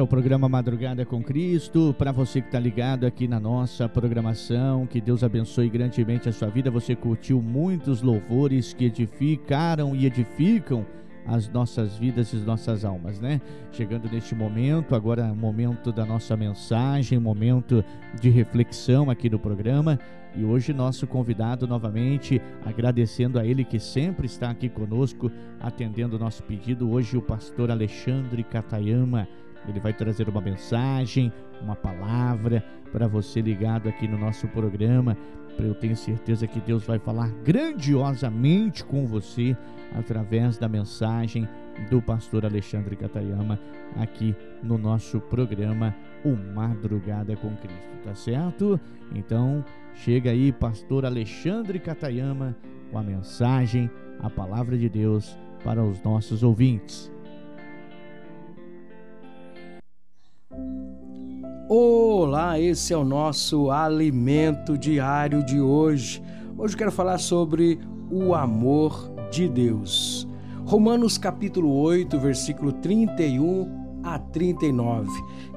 [0.00, 1.94] É o programa Madrugada com Cristo.
[1.98, 6.48] Para você que está ligado aqui na nossa programação, que Deus abençoe grandemente a sua
[6.48, 6.70] vida.
[6.70, 10.86] Você curtiu muitos louvores que edificaram e edificam
[11.26, 13.42] as nossas vidas e as nossas almas, né?
[13.72, 17.84] Chegando neste momento, agora é momento da nossa mensagem, momento
[18.18, 20.00] de reflexão aqui no programa.
[20.34, 26.18] E hoje nosso convidado novamente, agradecendo a ele que sempre está aqui conosco, atendendo o
[26.18, 26.90] nosso pedido.
[26.90, 29.28] Hoje o pastor Alexandre Catayama,
[29.70, 31.32] ele vai trazer uma mensagem,
[31.62, 35.16] uma palavra para você ligado aqui no nosso programa.
[35.58, 39.56] Eu tenho certeza que Deus vai falar grandiosamente com você
[39.94, 41.46] através da mensagem
[41.90, 43.58] do pastor Alexandre Catayama
[43.96, 45.94] aqui no nosso programa
[46.24, 48.80] O Madrugada com Cristo, tá certo?
[49.14, 49.64] Então,
[49.94, 52.56] chega aí, pastor Alexandre Catayama,
[52.90, 53.90] com a mensagem,
[54.20, 57.10] a palavra de Deus para os nossos ouvintes.
[61.72, 66.20] Olá, esse é o nosso alimento diário de hoje.
[66.58, 67.78] Hoje eu quero falar sobre
[68.10, 70.26] o amor de Deus.
[70.64, 75.08] Romanos capítulo 8, versículo 31 a 39.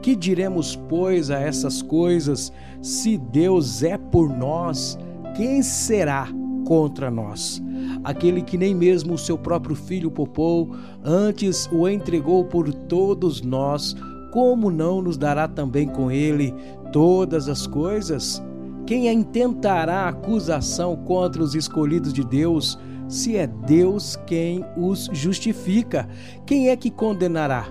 [0.04, 2.54] Que diremos, pois, a essas coisas?
[2.80, 5.00] Se Deus é por nós,
[5.36, 6.28] quem será
[6.68, 7.60] contra nós?
[8.04, 13.96] Aquele que nem mesmo o seu próprio filho poupou, antes o entregou por todos nós
[14.34, 16.56] como não nos dará também com ele
[16.92, 18.42] todas as coisas?
[18.84, 26.10] Quem intentará acusação contra os escolhidos de Deus, se é Deus quem os justifica?
[26.48, 27.68] Quem é que condenará?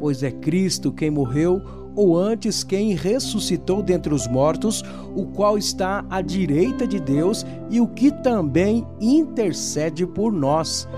[0.00, 1.60] Pois é Cristo quem morreu,
[1.94, 4.82] ou antes quem ressuscitou dentre os mortos,
[5.14, 10.88] o qual está à direita de Deus e o que também intercede por nós.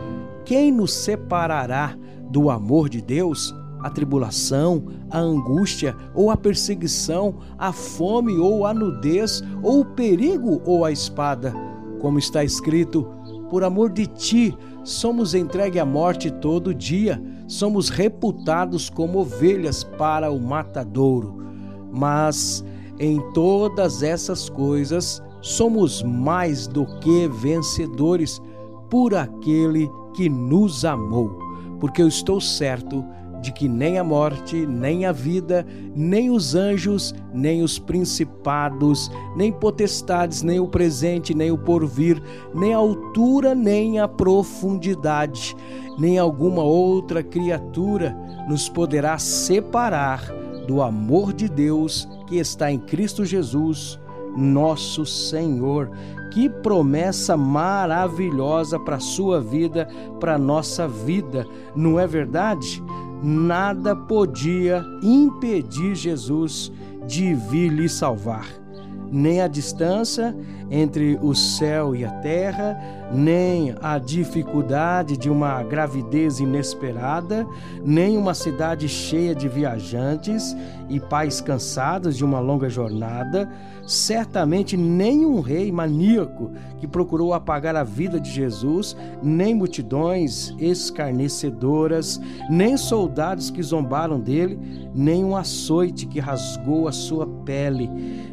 [0.44, 1.96] Quem nos separará
[2.30, 3.52] do amor de Deus?
[3.88, 10.62] A tribulação, a angústia ou a perseguição, a fome ou a nudez, ou o perigo
[10.64, 11.52] ou a espada.
[12.00, 13.06] Como está escrito:
[13.50, 20.30] Por amor de ti, somos entregue à morte todo dia, somos reputados como ovelhas para
[20.30, 21.42] o matadouro.
[21.90, 22.64] Mas
[22.98, 28.40] em todas essas coisas somos mais do que vencedores
[28.90, 31.38] por aquele que nos amou,
[31.78, 33.04] porque eu estou certo
[33.40, 39.52] de que nem a morte, nem a vida, nem os anjos, nem os principados, nem
[39.52, 42.22] potestades, nem o presente, nem o porvir,
[42.54, 45.56] nem a altura, nem a profundidade,
[45.98, 48.16] nem alguma outra criatura
[48.48, 50.22] nos poderá separar
[50.66, 53.98] do amor de Deus que está em Cristo Jesus,
[54.36, 55.90] nosso Senhor.
[56.32, 59.88] Que promessa maravilhosa para a sua vida,
[60.20, 62.82] para a nossa vida, não é verdade?
[63.22, 66.72] Nada podia impedir Jesus
[67.06, 68.46] de vir lhe salvar.
[69.10, 70.36] Nem a distância
[70.70, 72.78] entre o céu e a terra,
[73.10, 77.46] nem a dificuldade de uma gravidez inesperada,
[77.82, 80.54] nem uma cidade cheia de viajantes
[80.90, 83.50] e pais cansados de uma longa jornada,
[83.88, 92.20] certamente nenhum rei maníaco que procurou apagar a vida de Jesus, nem multidões escarnecedoras,
[92.50, 97.90] nem soldados que zombaram dele, nem um açoite que rasgou a sua pele,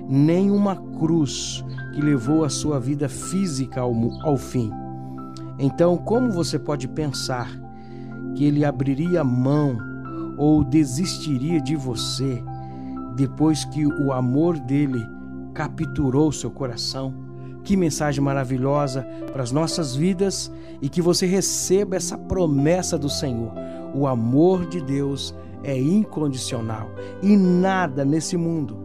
[0.09, 1.63] nem uma cruz
[1.93, 4.69] que levou a sua vida física ao, ao fim.
[5.57, 7.49] Então, como você pode pensar
[8.35, 9.77] que ele abriria mão
[10.37, 12.43] ou desistiria de você
[13.15, 15.14] depois que o amor dele
[15.55, 17.13] capturou seu coração.
[17.63, 23.51] Que mensagem maravilhosa para as nossas vidas e que você receba essa promessa do Senhor.
[23.95, 25.33] O amor de Deus
[25.63, 26.91] é incondicional
[27.23, 28.77] e nada nesse mundo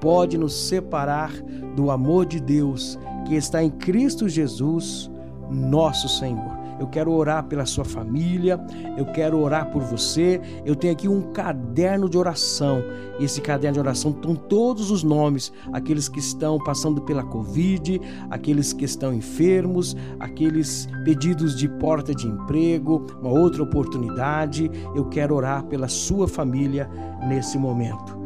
[0.00, 1.32] pode nos separar
[1.74, 2.96] do amor de Deus
[3.26, 5.10] que está em Cristo Jesus,
[5.50, 6.57] nosso Senhor.
[6.78, 8.60] Eu quero orar pela sua família,
[8.96, 10.40] eu quero orar por você.
[10.64, 12.82] Eu tenho aqui um caderno de oração.
[13.18, 18.00] E esse caderno de oração estão todos os nomes, aqueles que estão passando pela Covid,
[18.30, 24.70] aqueles que estão enfermos, aqueles pedidos de porta de emprego, uma outra oportunidade.
[24.94, 26.88] Eu quero orar pela sua família
[27.28, 28.18] nesse momento.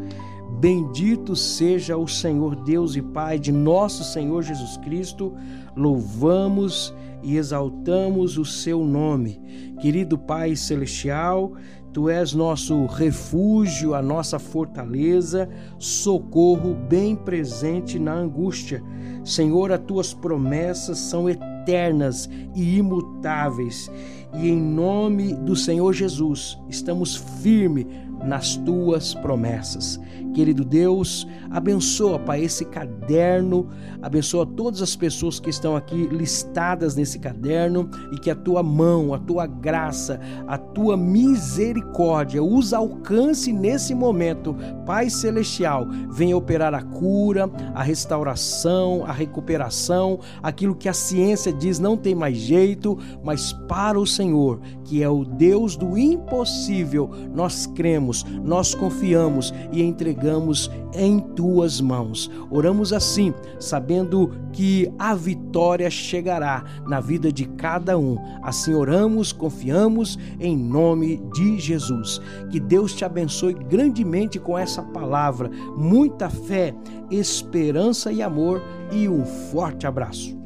[0.62, 5.34] Bendito seja o Senhor Deus e Pai de nosso Senhor Jesus Cristo.
[5.74, 9.40] Louvamos exaltamos o seu nome.
[9.80, 11.52] Querido Pai Celestial,
[11.92, 15.46] Tu és nosso refúgio, a nossa fortaleza,
[15.78, 18.82] socorro bem presente na angústia.
[19.22, 23.90] Senhor, as tuas promessas são eternas e imutáveis.
[24.32, 27.86] E em nome do Senhor Jesus, estamos firmes
[28.24, 30.00] nas tuas promessas.
[30.32, 33.68] Querido Deus, abençoa, Pai, esse caderno,
[34.00, 39.12] abençoa todas as pessoas que estão aqui listadas nesse caderno e que a tua mão,
[39.12, 44.56] a tua graça, a tua misericórdia os alcance nesse momento.
[44.86, 51.78] Pai Celestial, venha operar a cura, a restauração, a recuperação, aquilo que a ciência diz
[51.78, 57.66] não tem mais jeito, mas para o Senhor, que é o Deus do impossível, nós
[57.66, 62.30] cremos, nós confiamos e entregamos entregamos em tuas mãos.
[62.48, 68.16] Oramos assim, sabendo que a vitória chegará na vida de cada um.
[68.42, 72.20] Assim oramos, confiamos em nome de Jesus.
[72.50, 75.50] Que Deus te abençoe grandemente com essa palavra.
[75.76, 76.72] Muita fé,
[77.10, 78.62] esperança e amor
[78.92, 80.41] e um forte abraço.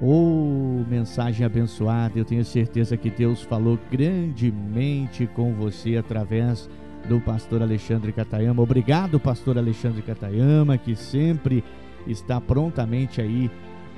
[0.00, 2.18] Oh mensagem abençoada.
[2.18, 6.68] Eu tenho certeza que Deus falou grandemente com você através
[7.08, 8.62] do pastor Alexandre Catayama.
[8.62, 11.64] Obrigado, pastor Alexandre Catayama, que sempre
[12.06, 13.50] está prontamente aí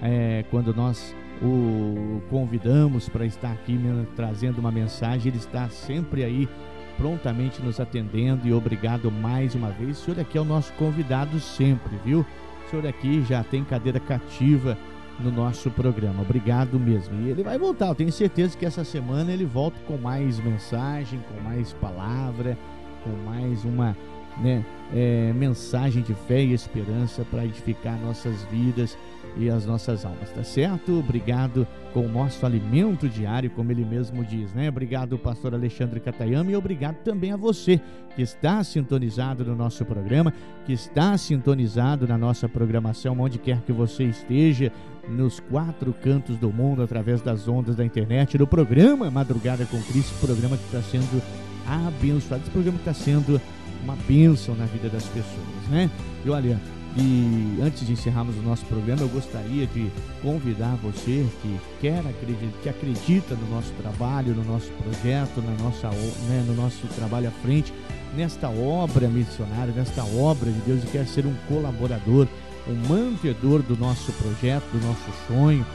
[0.03, 3.79] é, quando nós o convidamos para estar aqui
[4.15, 5.29] trazendo uma mensagem.
[5.29, 6.49] Ele está sempre aí
[6.97, 9.99] prontamente nos atendendo e obrigado mais uma vez.
[9.99, 12.21] O senhor aqui é o nosso convidado sempre, viu?
[12.21, 14.77] O senhor aqui já tem cadeira cativa
[15.21, 16.23] no nosso programa.
[16.23, 17.21] Obrigado mesmo.
[17.21, 21.21] E ele vai voltar, eu tenho certeza que essa semana ele volta com mais mensagem,
[21.29, 22.57] com mais palavra,
[23.05, 23.97] com mais uma
[24.39, 28.97] né, é, mensagem de fé e esperança para edificar nossas vidas
[29.37, 30.99] e as nossas almas, tá certo?
[30.99, 34.69] Obrigado com o nosso alimento diário, como ele mesmo diz, né?
[34.69, 37.81] Obrigado, pastor Alexandre Catayama, e obrigado também a você
[38.17, 40.33] que está sintonizado no nosso programa,
[40.65, 44.73] que está sintonizado na nossa programação, onde quer que você esteja,
[45.11, 50.15] nos quatro cantos do mundo, através das ondas da internet, do programa Madrugada com Cristo,
[50.21, 51.23] programa que está sendo
[51.67, 53.41] abençoado, esse programa que está sendo
[53.83, 55.91] uma bênção na vida das pessoas, né?
[56.25, 56.61] E olha,
[56.97, 59.91] e antes de encerrarmos o nosso programa, eu gostaria de
[60.23, 65.89] convidar você que quer acreditar, que acredita no nosso trabalho, no nosso projeto, na nossa,
[66.29, 67.73] né, no nosso trabalho à frente,
[68.17, 72.27] nesta obra missionária, nesta obra de Deus e quer ser um colaborador,
[72.67, 75.67] um mantenedor do nosso projeto, do nosso sonho,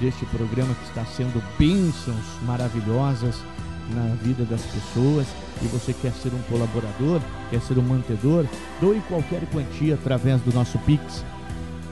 [0.00, 3.36] deste programa que está sendo bênçãos maravilhosas
[3.94, 5.26] na vida das pessoas
[5.62, 7.20] e você quer ser um colaborador,
[7.50, 8.46] quer ser um mantedor,
[8.80, 11.24] doe qualquer quantia através do nosso Pix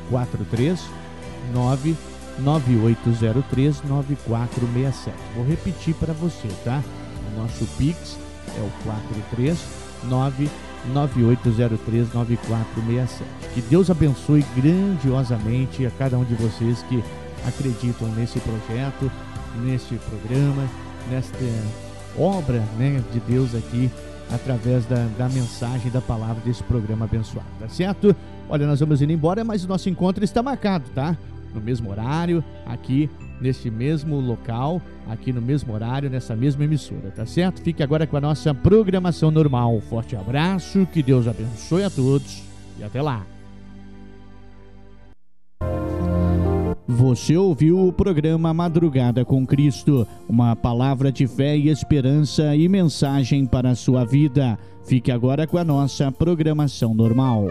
[0.08, 1.96] 439
[2.38, 5.16] 9803 9467.
[5.34, 6.82] Vou repetir para você, tá?
[7.32, 8.18] O nosso Pix
[8.56, 10.50] é o 439
[10.86, 13.24] 9803 9467.
[13.54, 17.02] Que Deus abençoe grandiosamente a cada um de vocês que
[17.46, 19.10] acreditam nesse projeto,
[19.62, 20.68] nesse programa,
[21.10, 21.36] nesta
[22.18, 23.90] obra né, de Deus aqui
[24.32, 28.14] através da, da mensagem da palavra desse programa abençoado, tá certo?
[28.48, 31.16] Olha, nós vamos indo embora, mas o nosso encontro está marcado, tá?
[31.52, 33.10] No mesmo horário, aqui
[33.40, 37.62] neste mesmo local, aqui no mesmo horário, nessa mesma emissora, tá certo?
[37.62, 39.80] Fique agora com a nossa programação normal.
[39.80, 42.42] Forte abraço, que Deus abençoe a todos
[42.78, 43.24] e até lá.
[46.86, 53.46] Você ouviu o programa Madrugada com Cristo, uma palavra de fé e esperança e mensagem
[53.46, 54.58] para a sua vida.
[54.84, 57.46] Fique agora com a nossa programação normal.